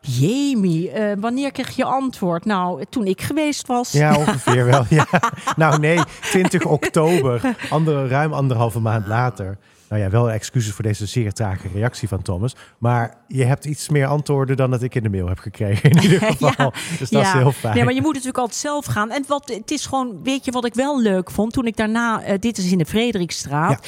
[0.00, 2.44] Jamie, eh, wanneer kreeg je antwoord?
[2.44, 3.92] Nou, toen ik geweest was.
[3.92, 4.84] ja ongeveer wel.
[4.88, 5.06] Ja.
[5.56, 9.58] Nou nee, 20 oktober, andere, ruim anderhalve maand later.
[9.90, 12.56] Nou ja, wel excuses voor deze zeer trage reactie van Thomas.
[12.78, 16.02] Maar je hebt iets meer antwoorden dan dat ik in de mail heb gekregen in
[16.02, 16.72] ieder geval.
[16.98, 17.74] Dus dat is heel fijn.
[17.74, 19.10] Nee, maar je moet natuurlijk altijd zelf gaan.
[19.10, 21.52] En wat, het is gewoon, weet je wat ik wel leuk vond?
[21.52, 23.86] Toen ik daarna, eh, dit is in de Frederikstraat.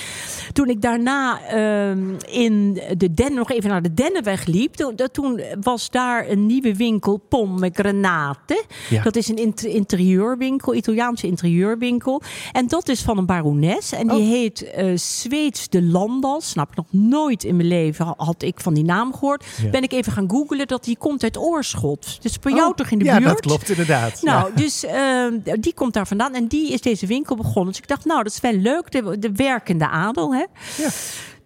[0.52, 4.74] Toen ik daarna ehm, in de Den, nog even naar de Dennenweg liep.
[4.74, 8.64] Toen, toen was daar een nieuwe winkel, Pomegranate.
[8.90, 9.02] Ja.
[9.02, 12.22] Dat is een inter- interieurwinkel, Italiaanse interieurwinkel.
[12.52, 13.92] En dat is van een barones.
[13.92, 14.28] En die Oh.
[14.28, 16.48] heet eh Zweeds de Landas.
[16.50, 19.44] Snap ik nog nooit in mijn leven ha- had ik van die naam gehoord.
[19.62, 19.70] Ja.
[19.70, 22.22] Ben ik even gaan googlen dat die komt uit Oorschot.
[22.22, 23.28] Dus bij jou Oh, toch in de ja, buurt?
[23.28, 24.22] dat klopt inderdaad.
[24.22, 24.56] Nou, Ja.
[24.56, 25.24] dus eh,
[25.60, 27.72] die komt daar vandaan en die is deze winkel begonnen.
[27.72, 28.90] Dus ik dacht, nou, dat is wel leuk.
[28.90, 30.44] De, de werkende adel, hè?
[30.76, 30.88] Ja.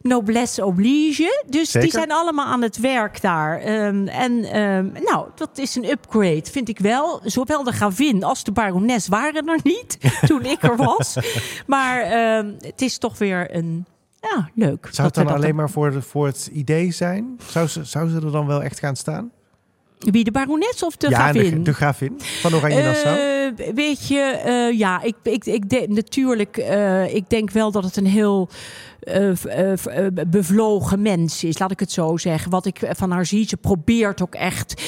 [0.02, 1.44] Noblesse oblige.
[1.48, 1.80] Dus Zeker.
[1.80, 3.60] die zijn allemaal aan het werk daar.
[3.60, 7.20] Ehm, en ehm, nou, dat is een upgrade, vind ik wel.
[7.24, 11.16] Zowel de gravin als de barones waren er niet toen ik er was.
[11.66, 13.86] Maar ehm, het is toch weer een...
[14.30, 14.88] Ja, leuk.
[14.90, 17.38] Zou het dan alleen maar voor, de, voor het idee zijn?
[17.46, 19.30] Zou ze, zou ze er dan wel echt gaan staan?
[19.98, 21.50] Wie, de barones of de ja, gravin?
[21.50, 23.18] de, de gravin van Oranje Nassau.
[23.18, 27.96] Eh, weet je, eh, ja, ik, ik, ik natuurlijk, uh, ik denk wel dat het
[27.96, 28.48] een heel
[29.06, 32.50] uh, bevlogen mens is, laat ik het zo zeggen.
[32.50, 34.82] Wat ik van haar zie, ze probeert ook echt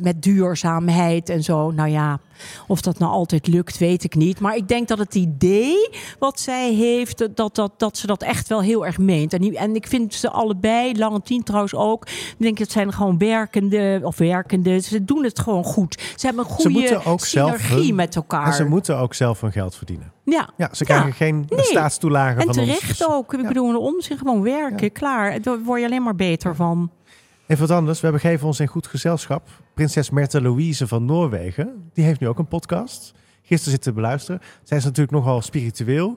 [0.00, 1.70] met duurzaamheid en zo.
[1.70, 2.20] Nou ja,
[2.66, 4.40] of dat nou altijd lukt, weet ik niet.
[4.40, 8.48] Maar ik denk dat het idee wat zij heeft, dat, dat, dat ze dat echt
[8.48, 9.32] wel heel erg meent.
[9.32, 14.00] En, en ik vind ze allebei, Langentien trouwens ook, ik denk dat zijn gewoon werkende,
[14.02, 16.02] of werkende, ze doen het gewoon goed.
[16.16, 18.46] Ze hebben een goede synergie met elkaar.
[18.46, 20.15] En ze moeten ook zelf hun geld verdienen.
[20.26, 20.50] Ja.
[20.56, 21.64] ja ze krijgen geen nee.
[21.64, 22.56] staatstoelagen van ons.
[22.56, 23.34] En terecht ook.
[23.34, 25.40] Ik bedoel, een onzin gewoon werken, klaar.
[25.40, 26.90] Daar word je alleen maar beter van.
[27.46, 28.00] Even wat anders.
[28.00, 29.48] We begeven ons in goed gezelschap.
[29.74, 31.90] Prinses Merte Louise van Noorwegen.
[31.92, 33.12] Die heeft nu ook een podcast.
[33.42, 34.40] Gisteren zitten beluisteren.
[34.62, 36.16] Zij is natuurlijk nogal spiritueel.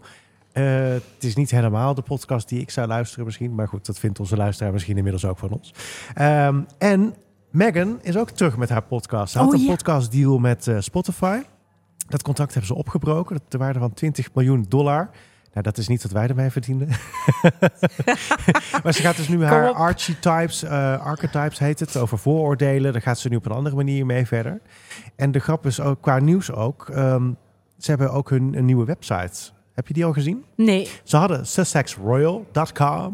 [0.53, 3.55] Uh, het is niet helemaal de podcast die ik zou luisteren misschien.
[3.55, 5.73] Maar goed, dat vindt onze luisteraar misschien inmiddels ook van ons.
[6.21, 7.15] Um, en
[7.51, 9.31] Megan is ook terug met haar podcast.
[9.31, 9.67] Ze had oh, een ja.
[9.67, 11.41] podcast deal met uh, Spotify.
[12.09, 13.39] Dat contract hebben ze opgebroken.
[13.47, 15.09] De waarde van 20 miljoen dollar.
[15.53, 16.87] Nou, dat is niet wat wij ermee verdienen.
[18.83, 22.91] maar ze gaat dus nu haar archetypes, uh, archetypes heet het, over vooroordelen.
[22.91, 24.61] Daar gaat ze nu op een andere manier mee verder.
[25.15, 27.37] En de grap is ook, qua nieuws ook, um,
[27.77, 29.51] ze hebben ook hun een nieuwe website.
[29.73, 30.45] Heb je die al gezien?
[30.55, 30.89] Nee.
[31.03, 33.13] Ze hadden sussexroyal.com.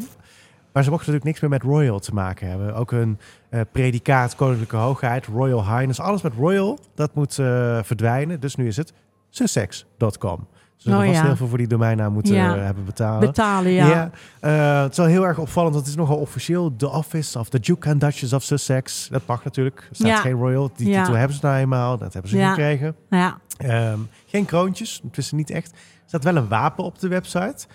[0.76, 2.74] Maar ze mochten natuurlijk niks meer met royal te maken hebben.
[2.74, 3.18] Ook een
[3.50, 6.00] uh, predicaat koninklijke hoogheid, royal highness.
[6.00, 8.40] Alles met royal, dat moet uh, verdwijnen.
[8.40, 8.92] Dus nu is het
[9.30, 10.46] sussex.com.
[10.76, 11.22] Dus oh, we ja.
[11.22, 12.56] heel veel voor die domeinnaam moeten Ja.
[12.56, 13.20] uh, hebben betalen.
[13.20, 14.10] Betalen, ja.
[14.40, 16.76] Uh, het is wel heel erg opvallend, want het is nogal officieel.
[16.76, 19.08] The Office of the Duke and Duchess of Sussex.
[19.10, 19.78] Dat mag natuurlijk.
[19.90, 20.16] Er staat Ja.
[20.20, 20.70] geen royal.
[20.76, 20.98] Die Ja.
[21.02, 21.98] titel hebben ze nou eenmaal.
[21.98, 22.48] Dat hebben ze Ja.
[22.48, 22.96] gekregen.
[23.10, 23.38] ja.
[23.56, 25.70] Ehm, geen kroontjes, intussen niet echt.
[25.70, 27.66] Er staat wel een wapen op de website.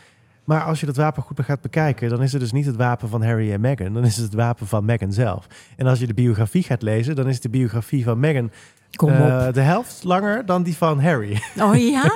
[0.43, 3.10] Maar als je dat wapen goed gaat bekijken, dan is het dus niet het wapen
[3.10, 3.93] van Harry en Meghan.
[3.93, 5.47] Dan is het het wapen van Meghan zelf.
[5.77, 8.51] En als je de biografie gaat lezen, dan is de biografie van Meghan
[8.91, 11.41] eh, de helft langer dan die van Harry.
[11.60, 12.12] Oh ja?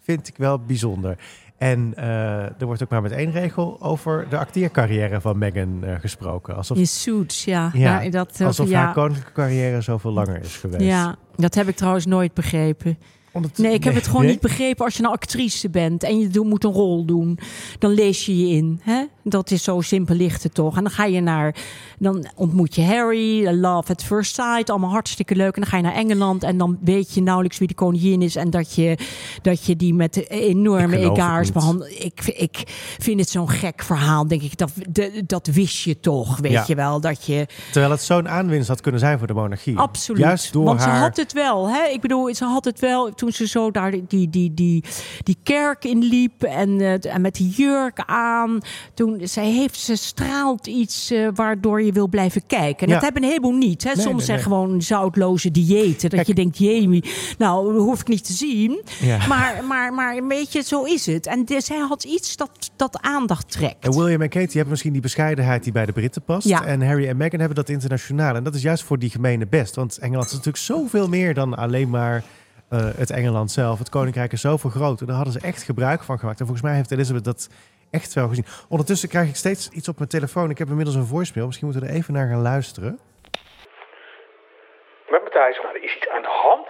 [0.00, 1.16] Vind ik wel bijzonder.
[1.58, 5.94] En eh, er wordt ook maar met één regel over de acteercarrière van Meghan eh,
[6.00, 6.56] gesproken.
[6.56, 7.70] Alsof, Je suits, ja.
[7.72, 8.84] Ja, ja dat, alsof ja.
[8.84, 10.82] haar koninklijke carrière zoveel langer is geweest.
[10.82, 12.98] Ja, dat heb ik trouwens nooit begrepen.
[13.34, 14.30] Omdat- Nee, ik heb het gewoon nee?
[14.30, 14.84] niet begrepen.
[14.84, 17.38] Als je een actrice bent en je moet een rol doen,
[17.78, 18.80] dan lees je je in.
[18.82, 19.04] Hè?
[19.22, 20.76] Dat is zo simpel ligt het toch.
[20.76, 21.56] En dan ga je naar,
[21.98, 25.54] dan ontmoet je Harry, Love at First Sight, allemaal hartstikke leuk.
[25.54, 28.36] En dan ga je naar Engeland en dan weet je nauwelijks wie de koningin is
[28.36, 28.98] en dat je,
[29.42, 31.90] dat je die met enorme egaars behandelt.
[32.04, 32.62] Ik, ik
[32.98, 34.56] vind het zo'n gek verhaal, denk ik.
[34.58, 36.64] Dat, de- dat wist je toch, weet Ja.
[36.66, 37.00] je wel.
[37.00, 39.78] Dat je, Terwijl het zo'n aanwinst had kunnen zijn voor de monarchie.
[39.78, 40.20] Absoluut.
[40.22, 40.94] Juist door Want haar...
[40.96, 41.68] ze had het wel.
[41.68, 41.84] Hè?
[41.88, 44.84] Ik bedoel, ze had het wel toen ze zo daar die, die, die,
[45.22, 48.60] die kerk in liep en, eh, en met die jurk aan.
[48.94, 52.86] Toen, zij heeft, ze straalt iets eh, waardoor je wil blijven kijken.
[52.86, 53.84] En dat hebben een heleboel niet.
[53.84, 53.90] Hè?
[53.90, 54.46] Soms nee, zijn nee.
[54.46, 56.00] gewoon zoutloze diëten.
[56.00, 56.26] Dat Kijk.
[56.26, 57.04] je denkt, jee,
[57.38, 58.82] nou, dat hoef ik niet te zien.
[59.28, 61.26] Maar, maar, maar weet je, zo is het.
[61.26, 63.84] En de- zij had iets dat, dat aandacht trekt.
[63.84, 66.48] En William en Kate die hebben misschien die bescheidenheid die bij de Britten past.
[66.48, 66.64] Ja.
[66.64, 68.34] En Harry en Meghan hebben dat internationaal.
[68.34, 69.74] En dat is juist voor die gemene best.
[69.74, 72.24] Want Engeland is natuurlijk zoveel meer dan alleen maar
[72.74, 73.78] eh, het Engeland zelf.
[73.78, 75.06] Het koninkrijk is zoveel groter.
[75.06, 76.40] Daar hadden ze echt gebruik van gemaakt.
[76.40, 77.48] En volgens mij heeft Elizabeth dat
[77.90, 78.46] echt wel gezien.
[78.68, 80.50] Ondertussen krijg ik steeds iets op mijn telefoon.
[80.50, 81.46] Ik heb inmiddels een voicemail.
[81.46, 82.98] Misschien moeten we er even naar gaan luisteren.
[85.08, 86.66] met Matthijs er is iets aan de hand.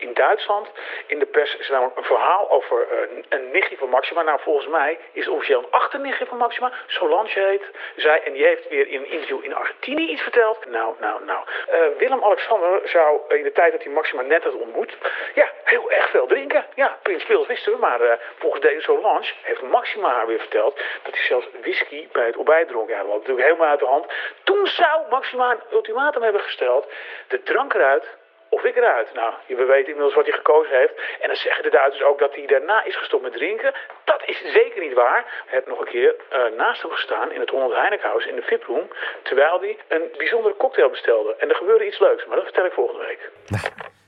[0.00, 0.68] In Duitsland,
[1.06, 4.22] in de pers, is namelijk een verhaal over eh, een nichtje van Maxima.
[4.22, 6.72] Nou, volgens mij is het officieel een achternichtje van Maxima.
[6.86, 8.22] Solange heet zij.
[8.22, 10.66] En die heeft weer in een interview in Argentinië iets verteld.
[10.66, 11.44] Nou, nou, nou.
[11.68, 14.96] Eh, Willem-Alexander zou in de tijd dat hij Maxima net had ontmoet...
[15.34, 16.66] ja, heel erg veel drinken.
[16.74, 17.78] Ja, Prins Pils wisten we.
[17.78, 20.80] Maar eh, volgens deze Solange heeft Maxima haar weer verteld...
[21.02, 22.88] dat hij zelfs whisky bij het ontbijt dronk.
[22.88, 24.06] Ja, dat was natuurlijk helemaal uit de hand.
[24.44, 26.86] Toen zou Maxima een ultimatum hebben gesteld.
[27.28, 28.18] De drank eruit
[28.50, 29.08] of ik eruit.
[29.14, 30.94] Nou, we weten inmiddels wat hij gekozen heeft.
[31.20, 33.74] En dan zeggen de Duitsers ook dat hij daarna is gestopt met drinken.
[34.04, 35.22] Dat is zeker niet waar.
[35.46, 38.42] Hij heeft nog een keer eh, naast hem gestaan in het Ronald Heinekenhuis in de
[38.42, 38.88] VIP-room.
[39.22, 41.34] Terwijl hij een bijzondere cocktail bestelde.
[41.38, 43.30] En er gebeurde iets leuks, maar dat vertel ik volgende week.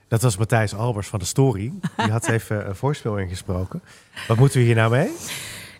[0.08, 1.72] Dat was Matthijs Albers van de Story.
[1.96, 3.82] Die had even een voorspel ingesproken.
[4.28, 5.10] Wat moeten we hier nou mee?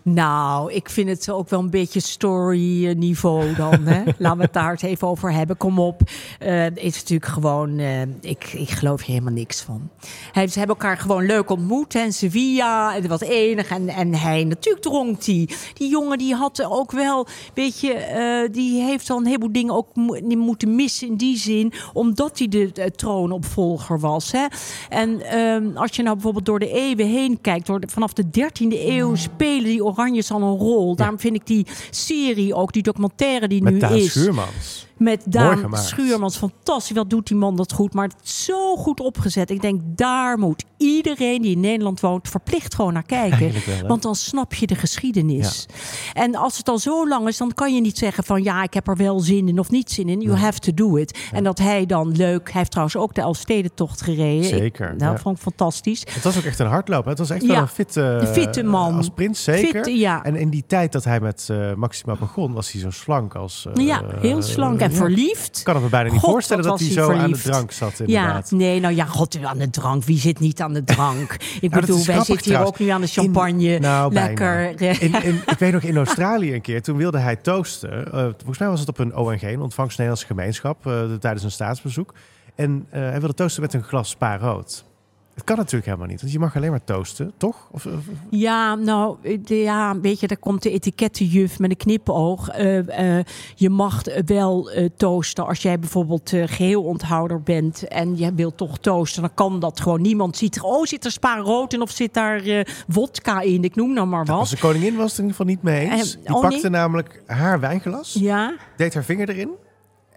[0.05, 3.83] Nou, ik vind het ook wel een beetje story-niveau dan.
[3.85, 4.03] Hè?
[4.17, 5.57] Laten we het daar eens even over hebben.
[5.57, 6.01] Kom op.
[6.39, 7.77] Het is natuurlijk gewoon...
[7.77, 9.89] eh, ik, ik geloof hier helemaal niks van.
[10.31, 11.95] Hij, ze hebben elkaar gewoon leuk ontmoet.
[11.95, 12.93] In Sevilla.
[12.93, 13.69] Het was enig.
[13.69, 15.49] En, en hij, natuurlijk dronk die.
[15.73, 17.27] Die jongen die had ook wel...
[17.53, 21.37] Weet je, eh, die heeft al een heleboel dingen ook mo- moeten missen in die
[21.37, 21.73] zin.
[21.93, 24.31] Omdat hij de troonopvolger was.
[24.31, 24.45] Hè?
[24.89, 27.65] En ehm, als je nou bijvoorbeeld door de eeuwen heen kijkt.
[27.67, 30.95] Door de- vanaf de 13e eeuw spelen die Oranjes al een rol.
[30.95, 34.11] Daarom vind ik die serie ook, die documentaire die Met nu Daan is.
[34.11, 34.87] Schuurmans.
[35.03, 35.77] Met Daan.
[35.77, 36.37] Schuurmans.
[36.37, 37.93] Fantastisch, wat doet die man dat goed.
[37.93, 39.49] Maar het is zo goed opgezet.
[39.49, 42.29] Ik denk, daar moet iedereen die in Nederland woont...
[42.29, 43.51] verplicht gewoon naar kijken.
[43.65, 43.87] Wel?
[43.87, 45.65] Want dan snap je de geschiedenis.
[46.13, 48.43] En als het al zo lang is, dan kan je niet zeggen van...
[48.43, 50.21] ja, ik heb er wel zin in of niet zin in.
[50.21, 51.19] You have to do it.
[51.31, 52.45] En dat hij dan leuk...
[52.51, 54.43] Hij heeft trouwens ook de Elfstedentocht gereden.
[54.49, 56.03] Zeker, Ik, nou, vond ik fantastisch.
[56.09, 57.09] Het was ook echt een hardloper.
[57.09, 58.95] Het was echt wel een fitte, fitte man.
[58.95, 59.83] Als prins, zeker.
[59.83, 60.21] Fit.
[60.23, 63.67] En in die tijd dat hij met eh, Maxima begon, was hij zo slank als...
[63.73, 64.99] eh, ja, heel slank en ja.
[64.99, 65.57] verliefd.
[65.57, 67.97] Ik kan het me bijna niet God, voorstellen dat hij zo aan de drank zat,
[67.97, 68.51] Ja, inderdaad.
[68.51, 70.03] nee, nou ja, god, aan de drank.
[70.03, 71.37] Wie zit niet aan de drank?
[71.61, 72.71] Ik bedoel, wij zitten hier trouwens.
[72.71, 73.63] ook nu aan de champagne.
[73.75, 74.73] In- nou, lekker.
[74.77, 74.99] bijna.
[74.99, 78.11] In, in, ik weet nog in Australië een keer, toen wilde hij toosten.
[78.11, 81.51] Eh, volgens mij was het op een ONG, een ontvangst Nederlandse gemeenschap, eh, tijdens een
[81.51, 82.13] staatsbezoek.
[82.55, 84.83] En eh, hij wilde toosten met een glas spa rood.
[85.33, 87.67] Het kan natuurlijk helemaal niet, want je mag alleen maar toosten, toch?
[87.71, 87.91] Of, of-
[88.29, 92.49] Ja, nou, de- ja, weet je, daar komt de etikettenjuf met een knipoog.
[92.49, 98.17] Eh, eh, je mag wel eh, toosten als jij bijvoorbeeld eh, geheel onthouder bent en
[98.17, 99.21] je wilt toch toosten.
[99.21, 100.01] Dan kan dat gewoon.
[100.01, 103.63] Niemand ziet er, oh, zit er spa rood in of zit daar eh wodka in?
[103.63, 104.49] Ik noem nou maar Als wat.
[104.49, 106.15] de koningin was het in ieder geval niet mee eens.
[106.17, 106.69] Eh, Die oh, pakte nee?
[106.71, 109.49] namelijk haar wijnglas, Ja, deed haar vinger erin.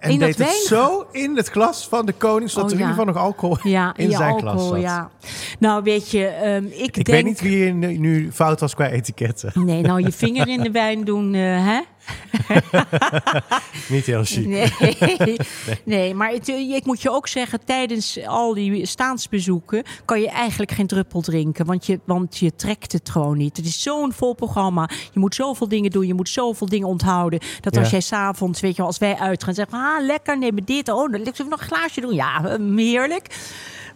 [0.07, 2.85] En In dat deed het zo in het glas van de koning, zodat Oh, er
[2.85, 4.81] in ieder geval nog alcohol ja, in zijn alcohol, glas zat.
[4.81, 5.11] ja.
[5.59, 7.07] Nou, weet je, ehm, ik, Ik denk...
[7.07, 9.53] weet niet wie hier nu, nu fout was qua etiketten.
[9.55, 11.81] Nee, nou, je vinger in de wijn doen, eh, hè?
[13.88, 14.47] niet heel chic.
[15.16, 15.37] Nee,
[15.85, 20.29] nee maar het, eh, ik moet je ook zeggen, tijdens al die staatsbezoeken kan je
[20.29, 21.66] eigenlijk geen druppel drinken.
[21.66, 23.57] Want je, want je trekt het gewoon niet.
[23.57, 24.88] Het is zo'n vol programma.
[25.12, 26.07] Je moet zoveel dingen doen.
[26.07, 27.40] Je moet zoveel dingen onthouden.
[27.61, 27.81] Dat Ja.
[27.81, 30.88] als jij s'avonds, weet je wel, als wij uitgaan, zeggen ah, lekker, neem dit.
[30.88, 32.14] Oh, dan lukt nog een glaasje doen.
[32.14, 33.27] Ja, eh, heerlijk.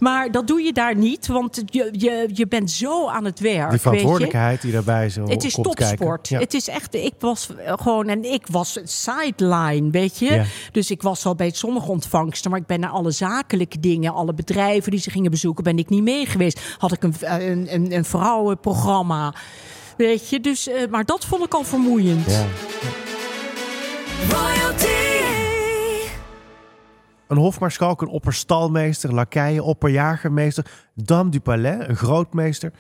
[0.01, 3.55] Maar dat doe je daar niet, want je, je, je bent zo aan het werk.
[3.57, 3.79] Die weet je.
[3.79, 5.99] verantwoordelijkheid die daarbij zo Het is komt topsport.
[5.99, 6.37] kijken.
[6.37, 6.39] Ja.
[6.39, 10.33] Het is echt, ik was gewoon, en ik was sideline, weet je.
[10.33, 10.45] Ja.
[10.73, 14.35] Dus ik was al bij sommige ontvangsten, maar ik ben naar alle zakelijke dingen, alle
[14.35, 16.61] bedrijven die ze gingen bezoeken, ben ik niet mee geweest.
[16.79, 19.35] Had ik een, een, een, een vrouwenprogramma,
[19.97, 20.41] weet je.
[20.41, 22.27] Dus, eh, maar dat vond ik al vermoeiend.
[22.31, 22.47] Ja.
[27.31, 32.73] Een hofmaarschalk, een opperstalmeester, lakeien, opperjagermeester, dame du palais, een grootmeester.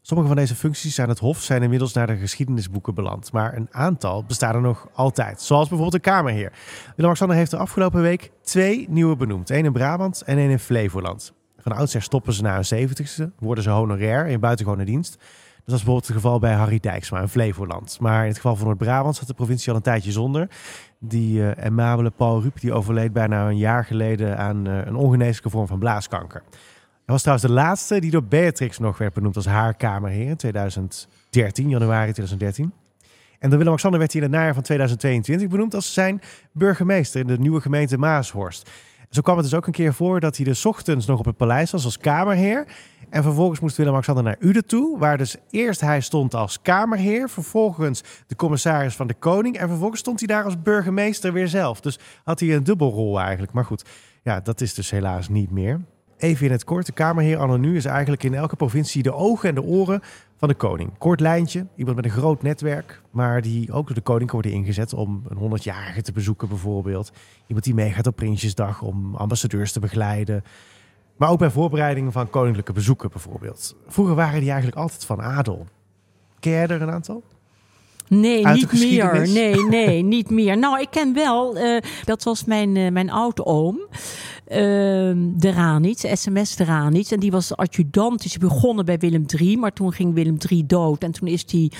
[0.00, 3.32] Sommige van deze functies aan het hof zijn inmiddels naar de geschiedenisboeken beland.
[3.32, 5.40] Maar een aantal bestaan er nog altijd.
[5.40, 6.52] Zoals bijvoorbeeld de Kamerheer.
[6.82, 9.50] Willem-Alexander heeft de afgelopen week twee nieuwe benoemd.
[9.50, 11.32] één in Brabant en één in Flevoland.
[11.58, 15.22] Van oudsher stoppen ze na hun zeventigste, worden ze honorair in buitengewone dienst.
[15.64, 18.00] Dat was bijvoorbeeld het geval bij Harry Dijksma in Flevoland.
[18.00, 20.48] Maar in het geval van Noord-Brabant zat de provincie al een tijdje zonder.
[20.98, 25.50] Die eh amabele Paul Rup die overleed bijna een jaar geleden aan eh, een ongeneeslijke
[25.50, 26.42] vorm van blaaskanker.
[27.04, 30.36] Hij was trouwens de laatste die door Beatrix nog werd benoemd als haar kamerheer in
[30.36, 32.64] 2013, januari 2013.
[32.64, 32.72] En
[33.38, 36.20] door Willem-Alexander werd hij in het najaar van 2022 benoemd als zijn
[36.52, 38.70] burgemeester in de nieuwe gemeente Maashorst.
[39.12, 41.36] Zo kwam het dus ook een keer voor dat hij dus ochtends nog op het
[41.36, 42.66] paleis was als kamerheer.
[43.10, 48.02] En vervolgens moest Willem-Alexander naar Uden toe, waar dus eerst hij stond als kamerheer, vervolgens
[48.26, 51.80] de commissaris van de koning en vervolgens stond hij daar als burgemeester weer zelf.
[51.80, 53.52] Dus had hij een dubbelrol eigenlijk.
[53.52, 53.84] Maar goed,
[54.22, 55.80] ja, dat is dus helaas niet meer.
[56.16, 59.48] Even in het kort, de kamerheer anno nu is eigenlijk in elke provincie de ogen
[59.48, 60.02] en de oren
[60.42, 60.90] van de koning.
[60.98, 64.58] Kort lijntje, iemand met een groot netwerk, maar die ook door de koning kan worden
[64.58, 67.12] ingezet om een 100-jarige te bezoeken bijvoorbeeld.
[67.46, 70.44] Iemand die meegaat op Prinsjesdag om ambassadeurs te begeleiden.
[71.16, 73.76] Maar ook bij voorbereidingen van koninklijke bezoeken bijvoorbeeld.
[73.86, 75.66] Vroeger waren die eigenlijk altijd van adel.
[76.40, 77.22] Ken jij er een aantal?
[78.08, 79.28] Nee, niet meer.
[79.28, 80.58] Nee, nee, niet meer.
[80.58, 84.41] Nou, ik ken wel, eh, dat was mijn, eh, mijn oude-oom, ehm,
[85.34, 87.12] de Ranits, sms de Ranits.
[87.12, 91.02] En die was adjudant, is begonnen bij Willem III, maar toen ging Willem III dood.
[91.02, 91.70] En toen is hij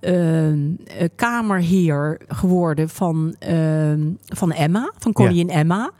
[0.00, 0.58] ehm,
[0.98, 5.90] eh, kamerheer geworden van, ehm, van Emma, van koningin Emma.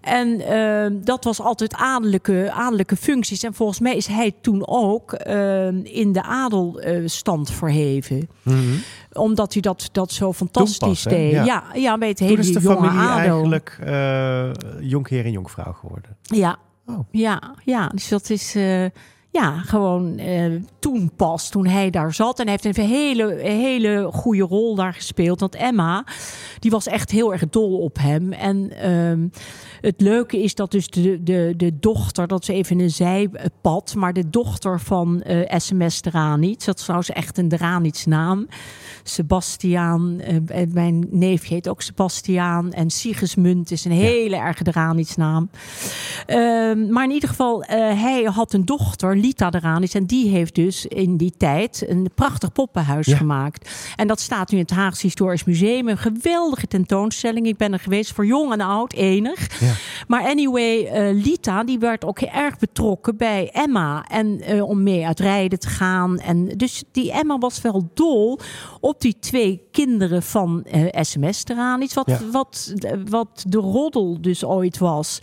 [0.00, 3.42] En ehm, dat was altijd adellijke, adellijke functies.
[3.42, 8.28] En volgens mij is hij toen ook ehm, in de adelstand verheven
[9.12, 11.10] omdat hij dat, dat zo fantastisch pas, hè?
[11.10, 11.32] deed.
[11.32, 11.44] Ja.
[11.44, 11.64] Ja.
[11.74, 13.18] Ja, weet Toen hele jonge familie adel.
[13.18, 16.16] eigenlijk eh jonkheer en jonkvrouw geworden.
[16.22, 16.58] Ja.
[16.86, 17.06] Oh.
[17.10, 18.84] ja, ja, dus dat is eh,
[19.30, 22.38] ja, gewoon eh, toen pas, toen hij daar zat.
[22.38, 25.40] En hij heeft een hele, hele goede rol daar gespeeld.
[25.40, 26.04] Want Emma,
[26.58, 28.32] die was echt heel erg dol op hem.
[28.32, 29.28] En ehm,
[29.80, 34.12] het leuke is dat dus de, de, de dochter, dat is even een zijpad, maar
[34.12, 38.46] de dochter van eh, SMS Dranits, dat is trouwens echt een Dranits naam.
[39.02, 42.72] Sebastiaan, eh, mijn neefje heet ook Sebastiaan.
[42.72, 45.50] En Sigismund is een hele erge Dranits naam.
[46.26, 49.94] Ehm, maar in ieder geval, hij had een dochter, Lita eraan is.
[49.94, 53.16] En die heeft dus in die tijd een prachtig poppenhuis Ja.
[53.16, 53.70] gemaakt.
[53.96, 55.88] En dat staat nu in het Haagse Historisch Museum.
[55.88, 57.46] Een geweldige tentoonstelling.
[57.46, 59.60] Ik ben er geweest voor jong en oud, enig.
[59.60, 59.72] Ja.
[60.06, 64.04] Maar anyway, eh, Lita die werd ook erg betrokken bij Emma.
[64.08, 66.18] En eh, om mee uit rijden te gaan.
[66.18, 68.38] En dus die Emma was wel dol
[68.80, 71.82] op die twee kinderen van eh, SMS eraan.
[71.82, 72.18] Iets wat, Ja.
[72.32, 72.74] wat,
[73.08, 75.20] wat de roddel dus ooit was.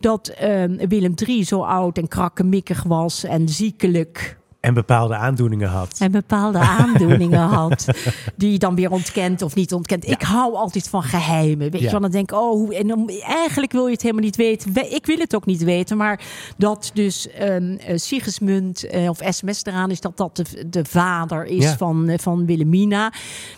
[0.00, 4.37] Dat eh, Willem III zo oud en krakkemikkig was en ziekelijk.
[4.60, 5.96] En bepaalde aandoeningen had.
[5.98, 7.86] En bepaalde aandoeningen had.
[8.36, 10.08] Die je dan weer ontkent of niet ontkent.
[10.10, 11.70] Ik hou altijd van geheimen.
[11.70, 11.84] Weet Ja.
[11.86, 14.72] je wel, dan denk ik, oh, en dan, eigenlijk wil je het helemaal niet weten.
[14.72, 15.96] We- Ik wil het ook niet weten.
[15.96, 16.20] Maar
[16.56, 17.56] dat dus eh,
[17.94, 21.76] Sigismund eh, of SMS eraan is, dat dat de, de vader is Ja.
[21.76, 23.12] van, eh, van Wilhelmina.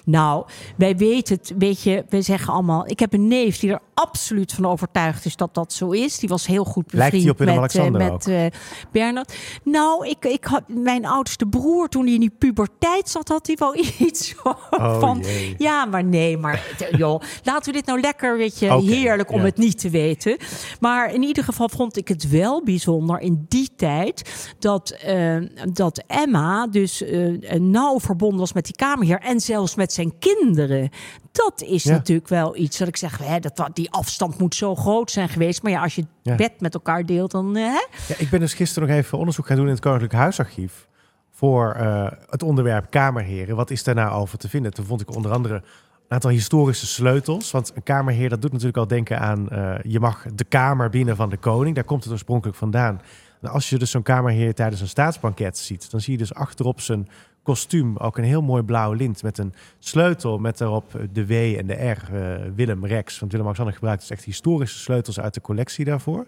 [0.04, 0.44] Nou,
[0.76, 2.88] wij weten het, weet je, wij zeggen allemaal.
[2.88, 6.18] Ik heb een neef die er absoluut van overtuigd is dat dat zo is.
[6.18, 7.90] Die was heel goed Lijkt bevriend die op met, ook?
[7.90, 8.52] met
[8.92, 9.34] Bernard.
[9.64, 13.56] Nou, ik, ik had mijn oudste broer toen hij in die puberteit zat, had hij
[13.58, 13.76] wel
[14.08, 14.34] iets
[14.70, 15.18] Oh, van.
[15.22, 15.54] jee.
[15.58, 19.38] Ja, maar nee, maar t- joh, laten we dit nou lekker, weet je, heerlijk om
[19.38, 19.44] ja.
[19.44, 20.36] het niet te weten.
[20.80, 25.36] Maar in ieder geval vond ik het wel bijzonder in die tijd dat, eh,
[25.72, 30.88] dat Emma dus eh, nauw verbonden was met die kamerheer en zelfs met zijn kinderen.
[31.32, 31.90] Dat is Ja.
[31.92, 35.62] natuurlijk wel iets dat ik zeg, hè, dat, die afstand moet zo groot zijn geweest.
[35.62, 36.34] Maar ja, als je Ja.
[36.34, 37.86] bed met elkaar deelt, dan eh, hè?
[38.08, 40.88] Ja, ik ben dus gisteren nog even onderzoek gaan doen in het Koninklijk Huisarchief.
[41.30, 43.56] Voor eh, het onderwerp Kamerheren.
[43.56, 44.74] Wat is daar nou over te vinden?
[44.74, 45.62] Toen vond ik onder andere een
[46.08, 47.50] aantal historische sleutels.
[47.50, 49.48] Want een Kamerheer, dat doet natuurlijk al denken aan...
[49.48, 51.74] eh, je mag de kamer binnen van de koning.
[51.74, 53.00] Daar komt het oorspronkelijk vandaan.
[53.40, 55.90] En als je dus zo'n Kamerheer tijdens een staatsbanket ziet...
[55.90, 57.08] dan zie je dus achterop zijn
[57.50, 59.22] kostuum ook een heel mooi blauw lint...
[59.22, 62.14] met een sleutel met daarop de W en de R.
[62.14, 63.18] eh, Willem Rex.
[63.18, 66.26] Want Willem-Alexander gebruikt dus echt historische sleutels uit de collectie daarvoor.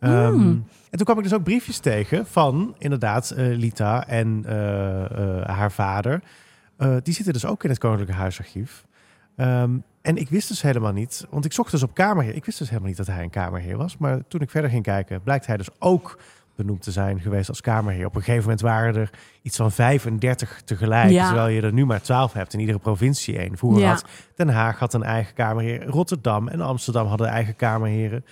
[0.00, 0.64] Ehm, Hmm.
[0.90, 5.46] en toen kwam ik dus ook briefjes tegen van inderdaad eh, Lita en eh, eh,
[5.48, 6.22] haar vader.
[6.76, 8.84] Eh, die zitten dus ook in het Koninklijke Huisarchief.
[9.36, 9.70] Ehm,
[10.02, 12.34] en ik wist dus helemaal niet, want ik zocht dus op Kamerheer.
[12.34, 13.96] Ik wist dus helemaal niet dat hij een Kamerheer was.
[13.96, 16.18] Maar toen ik verder ging kijken, blijkt hij dus ook
[16.58, 18.06] benoemd te zijn geweest als Kamerheer.
[18.06, 19.10] Op een gegeven moment waren er
[19.42, 21.10] iets van 35 tegelijk.
[21.10, 21.26] Ja.
[21.26, 23.56] Terwijl je er nu maar 12 hebt in iedere provincie één.
[23.58, 23.88] Vroeger Ja.
[23.88, 24.04] had
[24.36, 25.86] Den Haag had een eigen Kamerheer.
[25.86, 28.24] Rotterdam en Amsterdam hadden eigen Kamerheren.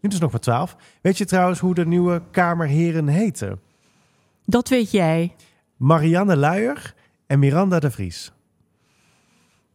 [0.00, 0.76] Nu dus nog maar 12.
[1.00, 3.60] Weet je trouwens hoe de nieuwe Kamerheren heten?
[4.44, 5.34] dat weet jij.
[5.76, 6.94] Marianne Luijer
[7.26, 8.32] en Miranda de Vries.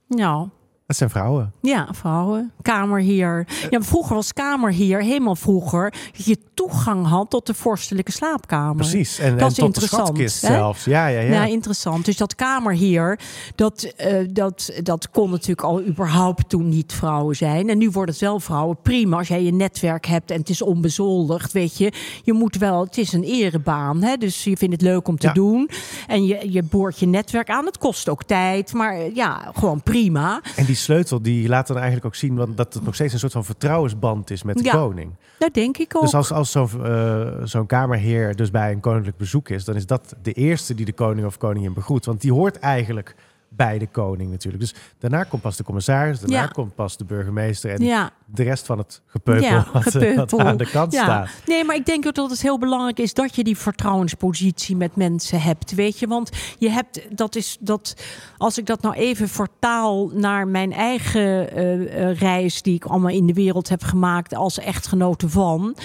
[0.07, 0.49] Nou,
[0.87, 1.51] Dat zijn vrouwen.
[1.61, 2.51] Ja, vrouwen.
[2.61, 3.47] Kamerheer.
[3.61, 8.75] Ja, maar vroeger was kamerheer, helemaal vroeger, dat je toegang had tot de vorstelijke slaapkamer.
[8.75, 9.19] Precies.
[9.19, 10.47] En, Dat en is tot de interessant, schatkist hè?
[10.47, 10.83] zelfs.
[10.85, 11.31] Ja, ja, ja.
[11.31, 11.45] Ja.
[11.45, 12.05] interessant.
[12.05, 13.19] Dus dat kamerheer,
[13.55, 17.69] dat, eh, dat, dat kon natuurlijk al überhaupt toen niet vrouwen zijn.
[17.69, 18.77] En nu worden het wel vrouwen.
[18.81, 21.91] Prima, als jij je netwerk hebt en het is onbezoldigd, weet je.
[22.23, 24.15] Je moet wel, het is een erebaan, hè?
[24.17, 25.33] dus je vindt het leuk om te Ja.
[25.33, 25.69] doen.
[26.07, 27.65] En je, je boort je netwerk aan.
[27.65, 30.41] Het kost ook tijd, maar eh, ja, gewoon prima.
[30.55, 33.19] En die sleutel die laat dan eigenlijk ook zien want dat het nog steeds een
[33.19, 34.71] soort van vertrouwensband is met de Ja.
[34.71, 35.11] koning.
[35.39, 36.01] Dat denk ik ook.
[36.01, 36.69] Dus als, als zo'n
[37.43, 40.93] zo'n kamerheer dus bij een koninklijk bezoek is, dan is dat de eerste die de
[40.93, 42.05] koning of koningin begroet.
[42.05, 43.15] Want die hoort eigenlijk
[43.49, 44.63] bij de koning natuurlijk.
[44.63, 46.47] Dus daarna komt pas de commissaris, daarna Ja.
[46.47, 48.11] komt pas de burgemeester en ja.
[48.29, 50.37] De rest van het gepeupel Ja, wat, gepeupel.
[50.37, 51.03] wat aan de kant Ja.
[51.03, 51.29] staat.
[51.45, 54.95] Nee, maar ik denk ook dat het heel belangrijk is dat je die vertrouwenspositie met
[54.95, 55.75] mensen hebt.
[55.75, 57.93] Weet je, want je hebt, dat is dat,
[58.37, 63.11] als ik dat nou even vertaal naar mijn eigen eh, eh, reis, die ik allemaal
[63.11, 65.75] in de wereld heb gemaakt als echtgenote van,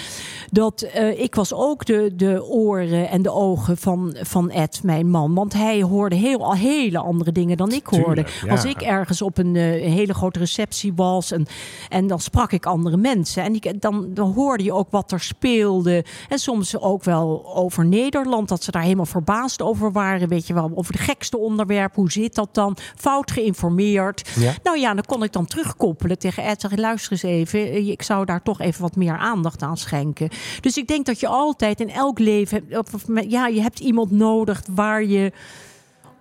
[0.51, 5.09] dat eh, ik was ook de, de oren en de ogen van, van Ed, mijn
[5.09, 5.33] man.
[5.33, 8.25] Want hij hoorde heel, al hele andere dingen dan ik hoorde.
[8.45, 8.51] Ja.
[8.51, 11.45] Als ik ergens op een, hele grote receptie was en,
[11.89, 13.43] en dan sprak ik andere mensen.
[13.43, 16.05] En die, dan, dan hoorde je ook wat er speelde.
[16.29, 20.27] En soms ook wel over Nederland, dat ze daar helemaal verbaasd over waren.
[20.27, 21.95] Weet je wel, over de gekste onderwerp.
[21.95, 22.77] Hoe zit dat dan?
[22.95, 24.29] Fout geïnformeerd.
[24.35, 24.53] Ja.
[24.63, 26.61] Nou ja, dan kon ik dan terugkoppelen tegen Ed.
[26.61, 30.29] Zeg, luister eens even, ik zou daar toch even wat meer aandacht aan schenken.
[30.59, 32.65] Dus ik denk dat je altijd in elk leven,
[33.27, 35.31] ja, je hebt iemand nodig waar je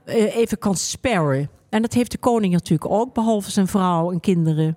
[0.04, 1.50] eh, even kan sparren.
[1.68, 4.76] En dat heeft de koning natuurlijk ook, behalve zijn vrouw en kinderen.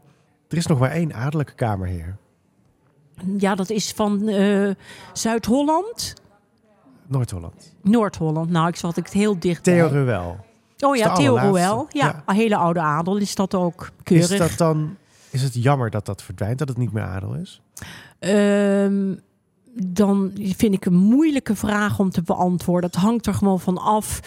[0.56, 2.18] Er is nog maar één adellijke kamerheer.
[3.38, 4.70] Ja, dat is van eh,
[5.13, 6.13] Zuid-Holland,
[7.08, 7.74] Noord-Holland.
[7.82, 8.50] Noord-Holland.
[8.50, 9.63] Nou, ik zat ik het heel dicht.
[9.63, 9.88] Theo.
[9.88, 10.38] Ruel.
[10.80, 11.38] Oh ja, Theo.
[11.38, 11.58] Roel.
[11.58, 12.24] Ja, Ja.
[12.26, 14.32] een hele oude adel is dat ook keurig.
[14.32, 14.96] Is dat dan...
[15.30, 17.62] Is het jammer dat dat verdwijnt, dat het niet meer adel is?
[18.20, 19.15] Ehm,
[19.74, 22.89] dan vind ik een moeilijke vraag om te beantwoorden.
[22.89, 24.20] Het hangt er gewoon van af.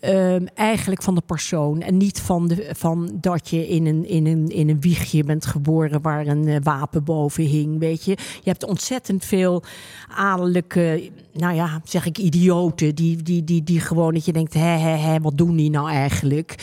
[0.00, 4.26] Ehm, eigenlijk van de persoon en niet van, de, van dat je in een, in,
[4.26, 7.78] een, in een wiegje bent geboren waar een eh, wapen boven hing.
[7.78, 9.62] Weet je, je hebt ontzettend veel
[10.08, 12.94] adellijke nou ja, zeg ik idioten.
[12.94, 15.90] Die, die, die, die gewoon dat je denkt, hè, hè, hè, wat doen die nou
[15.90, 16.54] eigenlijk?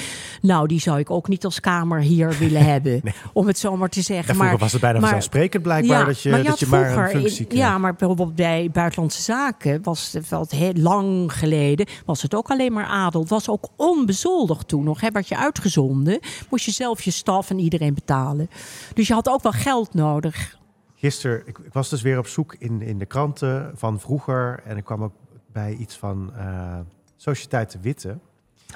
[0.41, 3.01] Nou, die zou ik ook niet als kamer hier willen hebben.
[3.33, 4.27] Om het zo maar te zeggen.
[4.27, 6.97] Ja, vroeger maar, was het bijna maar- vanzelfsprekend blijkbaar dat je, dat had je maar
[6.97, 7.59] een functie kreeg.
[7.59, 12.73] Ja, maar bijvoorbeeld bij Buitenlandse Zaken was het heel lang geleden, was het ook alleen
[12.73, 13.21] maar adel.
[13.21, 15.01] Het was ook onbezoldigd toen nog.
[15.01, 16.19] Hè, werd je uitgezonden,
[16.49, 18.49] moest je zelf je staf en iedereen betalen.
[18.93, 20.57] Dus je had ook wel geld nodig.
[20.95, 24.61] Gisteren, ik, ik was dus weer op zoek in, in de kranten van vroeger.
[24.65, 25.13] En ik kwam ook
[25.51, 26.79] bij iets van eh
[27.15, 28.17] Sociëteit de Witte.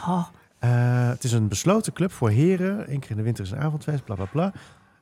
[0.08, 0.28] Oh,
[0.60, 2.92] Eh, het is een besloten club voor heren.
[2.94, 4.52] Eén keer in de winter is een avondfeest, bla bla bla.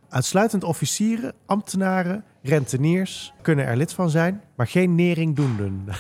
[0.10, 5.96] Uitsluitend officieren, ambtenaren, renteniers kunnen er lid van zijn, maar geen neringdoenden.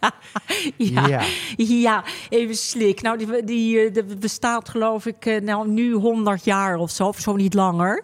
[0.00, 0.12] ja,
[0.76, 1.06] ja.
[1.06, 1.22] Ja.
[1.56, 3.02] Ja, even slik.
[3.02, 7.06] Nou, die, die, eh, die bestaat geloof ik eh, nou, nu 100 jaar of zo,
[7.06, 8.02] of zo niet langer.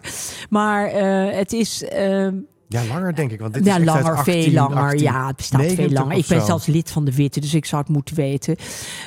[0.49, 1.83] Maar eh, het is...
[1.83, 2.27] eh,
[2.67, 3.39] Ja, langer denk ik.
[3.39, 4.77] Want dit ja, is langer, 18, veel langer.
[4.77, 6.17] 18, ja, het bestaat veel 90 langer.
[6.17, 6.45] Ik ben zo.
[6.45, 8.55] zelfs lid van de Witte, dus ik zou het moeten weten.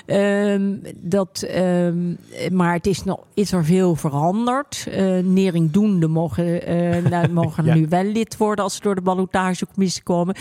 [0.06, 2.14] Ehm, dat, ehm,
[2.52, 4.86] maar het is, nog, is er veel veranderd.
[4.90, 7.74] Eh neringdoenden mogen, eh, nou, mogen Ja.
[7.74, 10.36] nu wel lid worden als ze door de ballotagecommissie komen.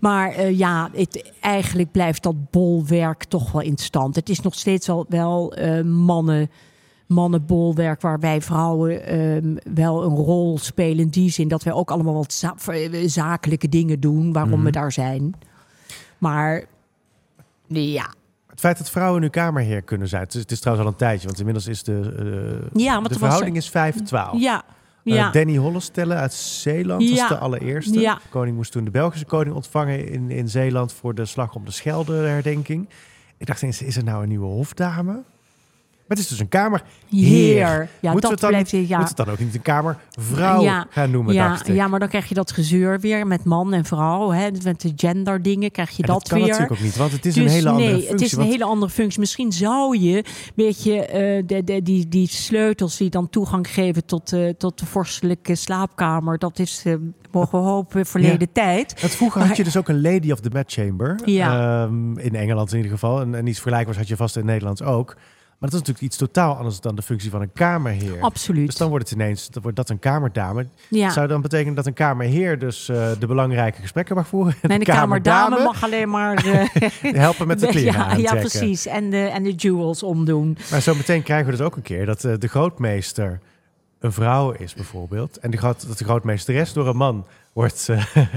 [0.00, 4.14] Maar eh, ja, het, eigenlijk blijft dat bolwerk toch wel in stand.
[4.14, 5.54] Het is nog steeds wel, wel
[5.84, 6.50] mannen
[7.10, 12.14] mannenbolwerk waarbij vrouwen ehm, wel een rol spelen in die zin dat wij ook allemaal
[12.14, 14.62] wat za- eh, zakelijke dingen doen waarom Mhm.
[14.64, 15.34] we daar zijn.
[16.18, 16.64] Maar
[17.66, 18.12] ja,
[18.46, 20.22] Het feit dat vrouwen nu kamerheer kunnen zijn.
[20.22, 21.92] Het is, het is trouwens al een tijdje, want inmiddels is de,
[22.72, 24.40] eh, ja de er was- verhouding is 5-12.
[24.40, 24.62] Ja,
[25.04, 25.30] Eh, ja.
[25.30, 27.16] Danny Hollestelle uit Zeeland Ja.
[27.16, 28.00] was de allereerste.
[28.00, 28.14] Ja.
[28.14, 31.64] De koning moest toen de Belgische koning ontvangen in, in Zeeland voor de slag om
[31.64, 32.88] de Schelde herdenking.
[33.38, 35.22] Ik dacht eens, is er nou een nieuwe hofdame?
[36.10, 36.86] Maar het is dus een kamerheer.
[37.10, 37.88] Heer.
[38.00, 38.98] Ja, Moeten dat dan, blijft ja.
[38.98, 40.86] Moet het dan ook niet een kamervrouw Ja.
[40.90, 41.74] gaan noemen, ja, dacht ik.
[41.74, 44.30] ja, maar dan krijg je dat gezeur weer met man en vrouw.
[44.30, 46.46] Hè, met de gender dingen krijg je En dat, dat kan weer.
[46.46, 48.12] natuurlijk ook niet, want het is Dus een hele andere nee, functie.
[48.12, 49.20] het is een want- hele andere functie.
[49.20, 54.04] Misschien zou je, weet je, eh, de, de, die, die sleutels die dan toegang geven
[54.06, 56.94] tot, eh, tot de vorstelijke slaapkamer, dat is, eh,
[57.30, 59.00] mogen we hopen, verleden tijd.
[59.00, 61.18] Want vroeger had je dus ook een Lady of the Bedchamber.
[61.24, 61.82] Ja.
[61.84, 63.20] Ehm, in Engeland in ieder geval.
[63.20, 65.16] En, en iets vergelijkbaars had je vast in Nederland ook.
[65.60, 68.20] Maar dat is natuurlijk iets totaal anders dan de functie van een kamerheer.
[68.20, 68.66] Absoluut.
[68.66, 70.66] Dus dan wordt het ineens dan wordt dat een kamerdame.
[70.88, 71.10] ja.
[71.10, 74.54] Zou dan betekenen dat een kamerheer dus eh, de belangrijke gesprekken mag voeren?
[74.62, 78.86] En Nee, de kamerdame mag alleen maar eh, helpen met de kleren ja, ja, precies.
[78.86, 80.58] En de, en de jewels omdoen.
[80.70, 83.40] Maar zo meteen krijgen we dus ook een keer dat eh, de grootmeester
[83.98, 85.38] een vrouw is bijvoorbeeld.
[85.38, 87.88] En de dat de grootmeesteres door een man wordt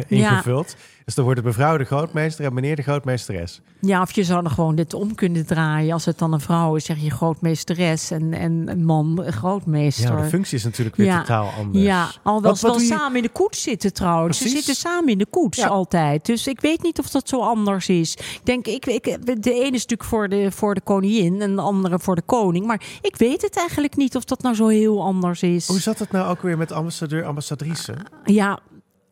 [0.07, 0.75] ingevuld.
[1.05, 3.61] Dus dan wordt het mevrouw de grootmeester en meneer de grootmeesteres.
[3.79, 5.93] Ja, of je zou er gewoon dit om kunnen draaien.
[5.93, 10.15] Als het dan een vrouw is, zeg je grootmeesteres en, en een man grootmeester.
[10.15, 11.19] Ja, de functie is natuurlijk weer Ja.
[11.19, 11.83] totaal anders.
[11.85, 14.37] Ja, alhoewel Wat- ze wat wel je- samen in de koets zitten trouwens.
[14.37, 15.67] Ze zitten samen in de koets Ja.
[15.67, 16.25] altijd.
[16.25, 18.13] Dus ik weet niet of dat zo anders is.
[18.15, 19.03] Ik denk, ik, ik,
[19.43, 22.65] de ene is natuurlijk voor de, voor de koningin en de andere voor de koning.
[22.65, 25.67] Maar ik weet het eigenlijk niet of dat nou zo heel anders is.
[25.67, 27.93] Hoe zat het nou ook weer met ambassadeur, ambassadrice?
[28.25, 28.59] Ja.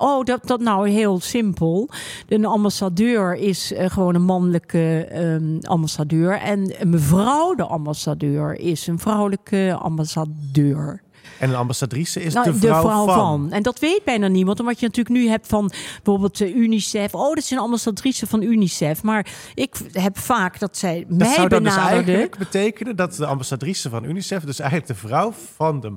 [0.02, 1.90] Oh, dat, dat nou heel simpel.
[2.28, 6.40] Een ambassadeur is eh, gewoon een mannelijke ehm, ambassadeur.
[6.40, 11.02] En een mevrouw de ambassadeur is een vrouwelijke ambassadeur.
[11.40, 13.52] En een ambassadrice is Nou, de vrouw, van.
[13.52, 15.72] En dat weet bijna niemand, omdat je natuurlijk nu hebt van
[16.04, 17.14] bijvoorbeeld eh, UNICEF.
[17.14, 19.04] Oh, dat is een ambassadrice van UNICEF.
[19.04, 22.12] Maar ik heb vaak dat zij Dat mij zou dan dus benaderde.
[22.12, 24.44] eigenlijk betekenen dat de ambassadrice van UNICEF...
[24.44, 25.94] dus eigenlijk de vrouw van de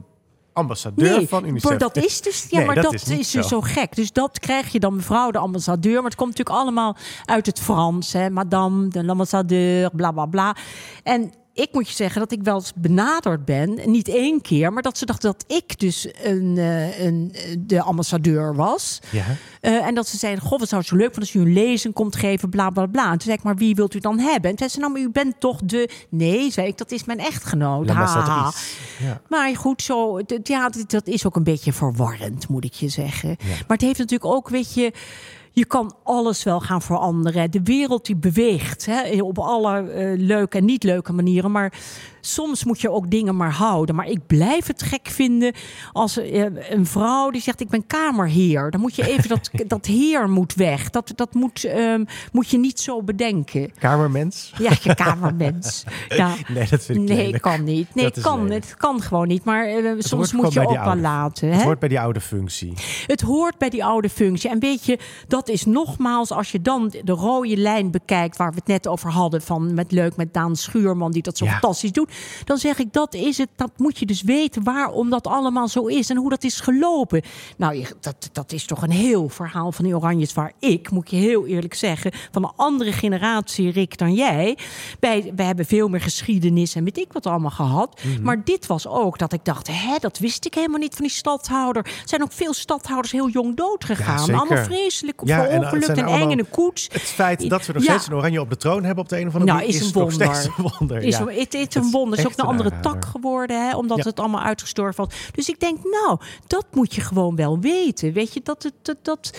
[0.54, 1.70] ambassadeur Nee, van UNICEF...
[1.70, 3.42] maar dat is dus, ja, Nee, maar dat dat, is dus zo.
[3.42, 3.94] zo gek.
[3.94, 5.94] Dus dat krijg je dan mevrouw de ambassadeur.
[5.94, 8.12] Maar het komt natuurlijk allemaal uit het Frans.
[8.12, 8.30] Hè?
[8.30, 10.56] Madame de l'ambassadeur, bla bla bla.
[11.02, 13.80] En ik moet je zeggen dat ik wel eens benaderd ben.
[13.84, 17.82] Niet één keer, maar dat ze dachten dat ik dus een, eh, een, eh, de
[17.82, 19.00] ambassadeur was.
[19.10, 19.24] Ja.
[19.60, 21.52] Eh, en dat ze zeiden, goh, wat zou het zo leuk vinden als u een
[21.52, 23.04] lezing komt geven, bla bla bla.
[23.04, 24.50] En toen zei ik, maar wie wilt u dan hebben?
[24.50, 25.88] En toen zei ze, nou, maar u bent toch de...
[26.08, 27.88] Nee, zei ik, dat is mijn echtgenoot.
[27.88, 28.52] Ha.
[29.00, 29.20] Ja.
[29.28, 33.28] Maar goed, zo, ja, dat is ook een beetje verwarrend, moet ik je zeggen.
[33.28, 33.36] Ja.
[33.38, 34.92] Maar het heeft natuurlijk ook, weet je,
[35.54, 37.50] je kan alles wel gaan veranderen.
[37.50, 41.50] De wereld die beweegt hè, op alle eh, leuke en niet leuke manieren.
[41.50, 41.72] Maar
[42.26, 43.94] soms moet je ook dingen maar houden.
[43.94, 45.52] Maar ik blijf het gek vinden
[45.92, 48.70] als eh, een vrouw die zegt: Ik ben kamerheer.
[48.70, 50.90] Dan moet je even dat, dat heer moet weg.
[50.90, 53.72] Dat, dat moet, ehm, moet je niet zo bedenken.
[53.78, 54.52] Kamermens?
[54.58, 55.84] Ja, je kamermens.
[56.08, 56.34] Ja.
[56.48, 57.42] Nee, dat vind ik Nee, lelijk.
[57.42, 57.94] kan niet.
[57.94, 58.64] Nee, kan, lelijk.
[58.64, 59.44] het kan gewoon niet.
[59.44, 61.48] Maar eh, soms moet je ook wel laten.
[61.48, 61.64] Het Hè?
[61.64, 62.72] hoort bij die oude functie.
[63.06, 64.50] Het hoort bij die oude functie.
[64.50, 64.98] En weet je,
[65.28, 69.10] dat is nogmaals, als je dan de rode lijn bekijkt, waar we het net over
[69.10, 71.50] hadden, van met leuk met Daan Schuurman, die dat zo Ja.
[71.50, 72.12] fantastisch doet.
[72.44, 73.48] Dan zeg ik, dat is het.
[73.56, 77.22] Dat moet je dus weten waarom dat allemaal zo is en hoe dat is gelopen.
[77.56, 81.16] Nou, dat, dat is toch een heel verhaal van die Oranjes waar ik, moet je
[81.16, 84.58] heel eerlijk zeggen, van een andere generatie, Rick, dan jij.
[85.00, 88.00] Wij, wij hebben veel meer geschiedenis en weet ik wat allemaal gehad.
[88.02, 88.22] Mhm.
[88.22, 91.14] Maar dit was ook dat ik dacht, hè, dat wist ik helemaal niet van die
[91.14, 91.84] stadhouder.
[91.84, 94.34] Er zijn ook veel stadhouders heel jong dood gegaan.
[94.34, 96.88] allemaal vreselijk Ja, verongelukt zijn en, eng in een koets.
[96.92, 97.92] Het feit dat we nog Ja.
[97.92, 99.86] steeds een oranje op de troon hebben op de een of andere Nou, manier is
[99.86, 100.12] een wonder.
[100.12, 101.02] steeds een wonder.
[101.02, 101.26] Is, ja.
[101.26, 102.92] het, is een is Het is ook echt een een andere aanrader.
[103.00, 104.04] tak geworden, hè, omdat Ja.
[104.04, 105.14] het allemaal uitgestorven was.
[105.32, 108.12] Dus ik denk, nou, dat moet je gewoon wel weten.
[108.12, 108.72] Weet je, dat het.
[108.82, 109.38] Dat, dat,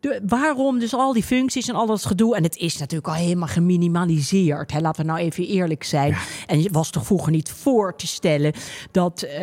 [0.00, 2.36] de, waarom dus al die functies en al dat gedoe.
[2.36, 4.72] En het is natuurlijk al helemaal geminimaliseerd.
[4.72, 6.16] Hè, laten we nou even eerlijk zijn.
[6.46, 8.52] En het was toch vroeger niet voor te stellen
[8.90, 9.22] dat.
[9.22, 9.40] eh,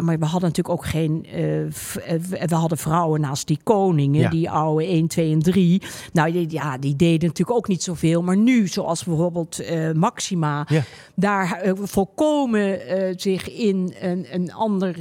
[0.00, 1.26] maar we hadden natuurlijk ook geen.
[1.32, 1.70] eh, eh,
[2.46, 4.28] we hadden vrouwen naast die koningen, Ja.
[4.30, 5.82] die oude 1, 2 en 3.
[6.12, 8.22] Nou die, ja, die deden natuurlijk ook niet zoveel.
[8.22, 9.62] Maar nu, zoals bijvoorbeeld
[9.94, 10.82] Maxima, Ja.
[11.14, 12.80] daar volkomen
[13.20, 14.94] zich in een, een ander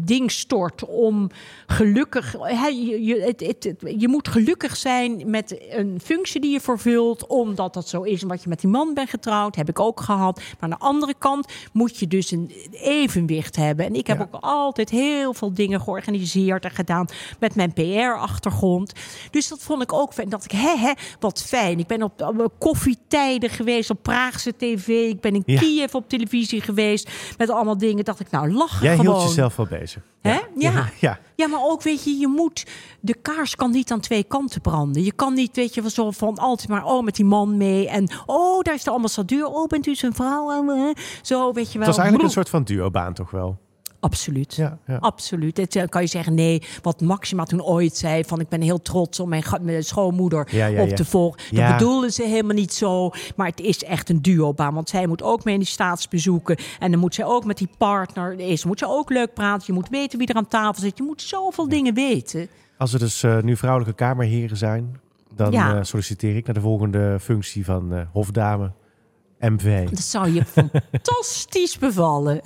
[0.00, 1.30] ding stort om
[1.66, 2.34] gelukkig.
[2.38, 6.60] Hè, je, je, het, het, het- je moet gelukkig zijn met een functie die je
[6.60, 8.22] vervult, omdat dat zo is.
[8.22, 10.36] Omdat je met die man bent getrouwd, heb ik ook gehad.
[10.36, 13.86] Maar aan de andere kant moet je dus een evenwicht hebben.
[13.86, 14.28] En ik heb Ja.
[14.32, 17.06] ook altijd heel veel dingen georganiseerd en gedaan
[17.40, 18.92] met mijn PR-achtergrond.
[19.30, 20.28] Dus dat vond ik ook fijn.
[20.28, 21.78] Dat ik, hè, hè, wat fijn.
[21.78, 24.88] Ik ben op, op koffietijden geweest, op Praagse tv.
[24.88, 25.58] Ik ben in Ja.
[25.60, 27.10] Kiev op televisie geweest.
[27.38, 28.04] Met allemaal dingen.
[28.04, 29.14] Dacht ik, nou, lachen Jij gewoon.
[29.16, 30.02] hield jezelf wel bezig.
[30.22, 30.30] Hè?
[30.32, 30.40] Ja.
[30.58, 30.88] ja.
[31.00, 32.66] Ja, maar ook, weet je, je moet...
[33.00, 35.02] De kaars kan niet aan twee kanten branden.
[35.02, 36.84] Je kan niet, weet je, zo van altijd maar...
[36.84, 37.88] Oh, met die man mee.
[37.88, 39.46] En oh, daar is de ambassadeur.
[39.46, 40.50] Oh, bent u zijn vrouw?
[40.50, 41.86] Eh, Zo, weet je wel.
[41.86, 43.58] Het was eigenlijk een soort van duobaan toch wel.
[44.00, 44.54] Absoluut.
[44.54, 44.96] Ja, ja.
[44.96, 45.56] Absoluut.
[45.56, 49.20] Het, kan je zeggen, nee, wat Maxima toen ooit zei: van ik ben heel trots
[49.20, 49.44] om mijn,
[49.84, 51.40] schoonmoeder Ja, op te volgen.
[51.50, 51.68] Ja.
[51.68, 53.10] Dat bedoelden ze helemaal niet zo.
[53.36, 54.74] Maar het is echt een duobaan.
[54.74, 56.56] Want zij moet ook mee in die staatsbezoeken.
[56.78, 58.40] En dan moet zij ook met die partner.
[58.40, 59.64] Is, moet ze ook leuk praten.
[59.66, 60.98] Je moet weten wie er aan tafel zit.
[60.98, 62.48] Je moet zoveel dingen weten.
[62.78, 65.00] Als er dus eh, nu vrouwelijke kamerheren zijn,
[65.34, 68.72] dan eh, solliciteer ik naar de volgende functie van eh, hofdame
[69.40, 69.88] MV.
[69.88, 72.40] Dat zou je fantastisch bevallen.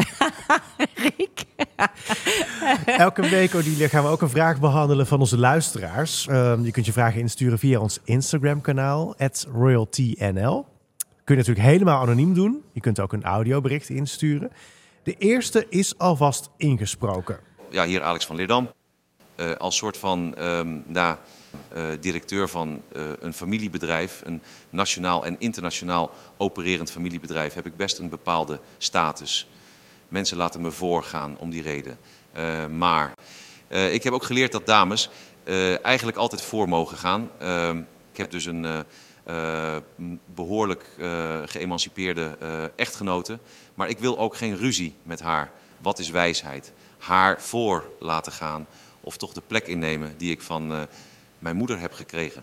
[1.17, 1.45] Rick.
[2.87, 6.27] Elke week, Odilia, gaan we ook een vraag behandelen van onze luisteraars.
[6.27, 9.15] Ehm, je kunt je vragen insturen via ons Instagram-kanaal,
[9.53, 10.67] royaltynl.
[11.25, 12.63] Kun je natuurlijk helemaal anoniem doen.
[12.73, 14.51] Je kunt ook een audiobericht insturen.
[15.03, 17.39] De eerste is alvast ingesproken.
[17.71, 18.71] ja, hier Alex van Leerdam.
[19.37, 21.17] Eh, als soort van ehm, nou,
[21.69, 27.99] eh, directeur van eh, een familiebedrijf, een nationaal en internationaal opererend familiebedrijf, heb ik best
[27.99, 29.49] een bepaalde status.
[30.09, 31.99] Mensen laten me voorgaan om die reden.
[32.33, 33.13] Eh, maar
[33.69, 35.11] ik heb ook geleerd dat dames
[35.83, 37.31] eigenlijk altijd voor mogen gaan.
[37.39, 37.79] Ehm,
[38.11, 38.85] ik heb dus een
[39.31, 39.83] eh, eh,
[40.35, 42.37] behoorlijk eh, geëmancipeerde
[42.77, 43.39] echtgenote.
[43.75, 45.51] Maar ik wil ook geen ruzie met haar.
[45.79, 46.73] Wat is wijsheid?
[46.99, 48.67] Haar voor laten gaan.
[49.01, 50.87] Of toch de plek innemen die ik van
[51.41, 52.43] mijn moeder heb gekregen.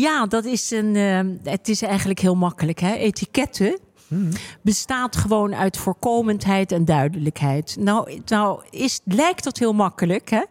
[0.00, 0.96] Ja, dat is een.
[0.96, 2.78] eh, het is eigenlijk heel makkelijk.
[2.80, 2.94] Hè?
[2.94, 3.78] Etiketten
[4.62, 7.76] bestaat gewoon uit voorkomendheid en duidelijkheid.
[7.80, 10.42] Nou, nou is, lijkt dat heel makkelijk, hè?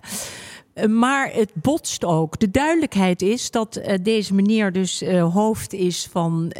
[0.77, 2.39] Eh, Maar het botst ook.
[2.39, 6.51] De duidelijkheid is dat eh, deze meneer dus eh, hoofd is van,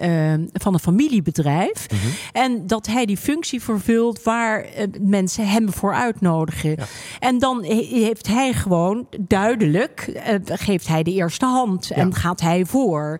[0.54, 1.86] van een familiebedrijf.
[2.32, 4.66] En dat hij die functie vervult waar
[5.02, 6.78] mensen hem voor uitnodigen.
[7.20, 12.16] En dan he- heeft hij gewoon duidelijk, geeft hij de eerste hand en Ja.
[12.16, 13.20] gaat hij voor.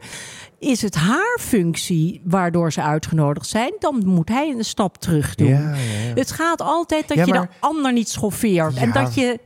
[0.60, 5.48] Is het haar functie waardoor ze uitgenodigd zijn, dan moet hij een stap terug doen.
[5.48, 6.14] Ja, ja, ja.
[6.16, 8.76] Het gaat altijd dat je de ander niet schoffeert.
[8.76, 9.40] En dat je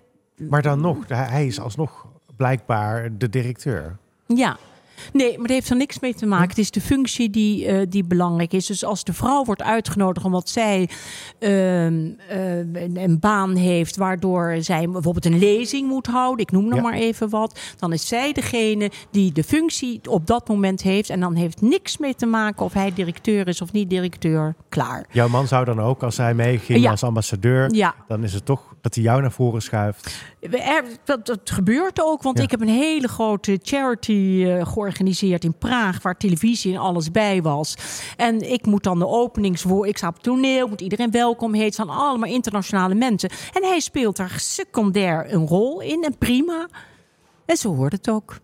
[0.49, 3.97] Maar dan nog, hij is alsnog blijkbaar de directeur.
[4.27, 4.57] Ja.
[5.13, 6.49] Nee, maar dat heeft er niks mee te maken.
[6.49, 8.65] Het is de functie die, eh, die belangrijk is.
[8.65, 10.89] Dus als de vrouw wordt uitgenodigd omdat zij
[11.39, 16.65] ehm, eh, een, een baan heeft waardoor zij bijvoorbeeld een lezing moet houden, ik noem
[16.65, 16.81] nog Ja.
[16.81, 21.09] maar even wat, dan is zij degene die de functie op dat moment heeft.
[21.09, 24.55] En dan heeft niks mee te maken of hij directeur is of niet directeur.
[24.69, 25.05] Klaar.
[25.11, 26.89] Jouw man zou dan ook, als hij meeging Ja.
[26.91, 27.95] als ambassadeur, Ja.
[28.07, 30.23] dan is het toch dat hij jou naar voren schuift.
[30.39, 32.43] Er- Dat, dat gebeurt ook, want Ja.
[32.43, 37.41] ik heb een hele grote charity eh, georganiseerd in Praag, waar televisie en alles bij
[37.41, 37.75] was.
[38.17, 41.75] En ik moet dan de openingswoord, ik sta op het toneel, moet iedereen welkom heet,
[41.75, 43.29] van allemaal internationale mensen.
[43.29, 46.67] En hij speelt daar secundair een rol in en prima.
[47.45, 48.37] En zo hoort het ook.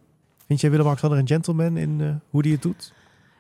[0.48, 2.94] Vind jij Willem-Alexander een gentleman in eh, hoe hij het doet?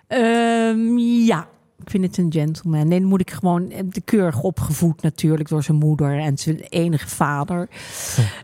[0.07, 1.47] Ehm, ja.
[1.87, 2.87] Ik vind het een gentleman.
[2.87, 6.59] Nee, dan moet ik gewoon eh, de keurig opgevoed natuurlijk door zijn moeder en zijn
[6.59, 7.69] enige vader.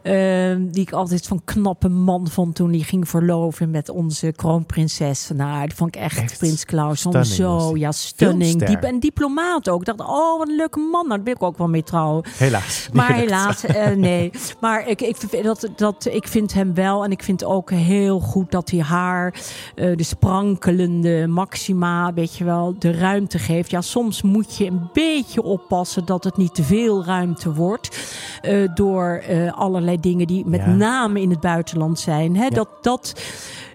[0.02, 5.30] Ehm, die ik altijd van knappe man vond toen hij ging verloven met onze kroonprinses.
[5.36, 7.00] Nou, die vond ik echt, Echt Prins Klaus.
[7.00, 7.80] stunning Zo, die.
[7.80, 8.66] ja, stunning.
[8.66, 9.80] Diep en diplomaat ook.
[9.80, 10.92] Ik dacht, oh, wat een leuke man.
[10.92, 12.26] Nou, daar ben ik ook wel mee trouwen.
[12.38, 12.90] Helaas.
[12.94, 14.32] Maar helaas, eh, nee.
[14.60, 17.04] Maar ik, ik, vind dat, dat, ik vind hem wel.
[17.04, 19.34] En ik vind ook heel goed dat hij haar
[19.76, 23.70] eh, de sprankelende Maxima, weet je wel, de ruimte geeft.
[23.70, 28.12] Ja, soms moet je een beetje oppassen dat het niet te veel ruimte wordt.
[28.42, 30.68] eh, door eh, allerlei dingen die met Ja.
[30.74, 32.36] name in het buitenland zijn.
[32.36, 32.50] Hè?
[32.50, 33.22] Dat, dat,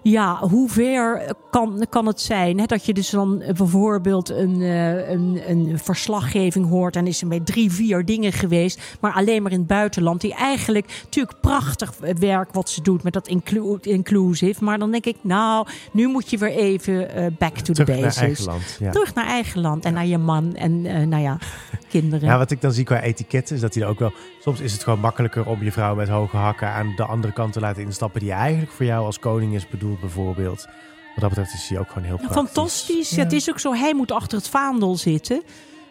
[0.03, 2.59] ja, hoe ver kan, kan het zijn?
[2.59, 2.65] Hè?
[2.65, 7.45] Dat je dus dan bijvoorbeeld een, eh, een, een verslaggeving hoort en is er met
[7.45, 10.21] drie, vier dingen geweest, maar alleen maar in het buitenland.
[10.21, 14.63] Die eigenlijk natuurlijk prachtig werk wat ze doet met dat inclu inclusive.
[14.63, 17.07] Maar dan denk ik, nou, nu moet je weer even
[17.39, 18.17] back to the Terug naar basics.
[18.25, 18.77] eigen land.
[18.79, 18.91] Ja.
[18.91, 21.37] Terug naar eigen land en naar je man en eh, nou ja,
[21.89, 22.29] kinderen.
[22.29, 24.13] Ja, wat ik dan zie qua etiketten is dat hij er ook wel...
[24.39, 27.53] Soms is het gewoon makkelijker om je vrouw met hoge hakken aan de andere kant
[27.53, 28.21] te laten instappen...
[28.21, 30.67] die eigenlijk voor jou als koning is bedoeld bijvoorbeeld.
[31.15, 32.53] Wat dat betreft is hij ook gewoon heel Ja, praktisch.
[32.53, 33.09] Fantastisch.
[33.09, 33.23] Ja.
[33.23, 35.43] Het is ook zo, hij moet achter het vaandel zitten.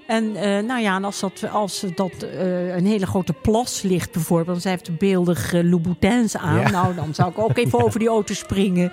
[0.09, 4.13] En eh, nou ja, en als dat, als dat eh, een hele grote plas ligt
[4.13, 4.57] bijvoorbeeld...
[4.57, 6.61] en zij heeft beeldig uh, Louboutins aan...
[6.61, 6.71] Ja.
[6.71, 8.93] nou, dan zou ik ook even over die auto springen.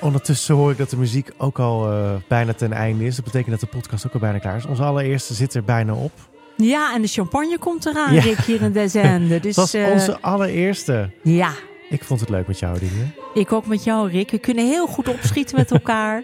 [0.00, 3.16] Ondertussen hoor ik dat de muziek ook al eh, bijna ten einde is.
[3.16, 4.66] Dat betekent dat de podcast ook al bijna klaar is.
[4.66, 6.12] Onze allereerste zit er bijna op.
[6.56, 8.20] Ja, en de champagne komt eraan, Ja.
[8.20, 9.40] Rick, hier in Desende.
[9.46, 11.10] Dus, dat was onze allereerste.
[11.22, 11.52] Ja,
[11.90, 13.14] Ik vond het leuk met jou, dingen.
[13.34, 14.30] ik ook met jou, Rick.
[14.30, 16.22] We kunnen heel goed opschieten met elkaar.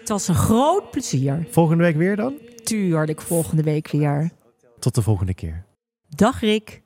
[0.00, 1.46] Het was een groot plezier.
[1.50, 2.34] Volgende week weer dan?
[2.62, 4.30] Tuurlijk, volgende week weer.
[4.78, 5.64] Tot de volgende keer.
[6.08, 6.82] Dag, Rick.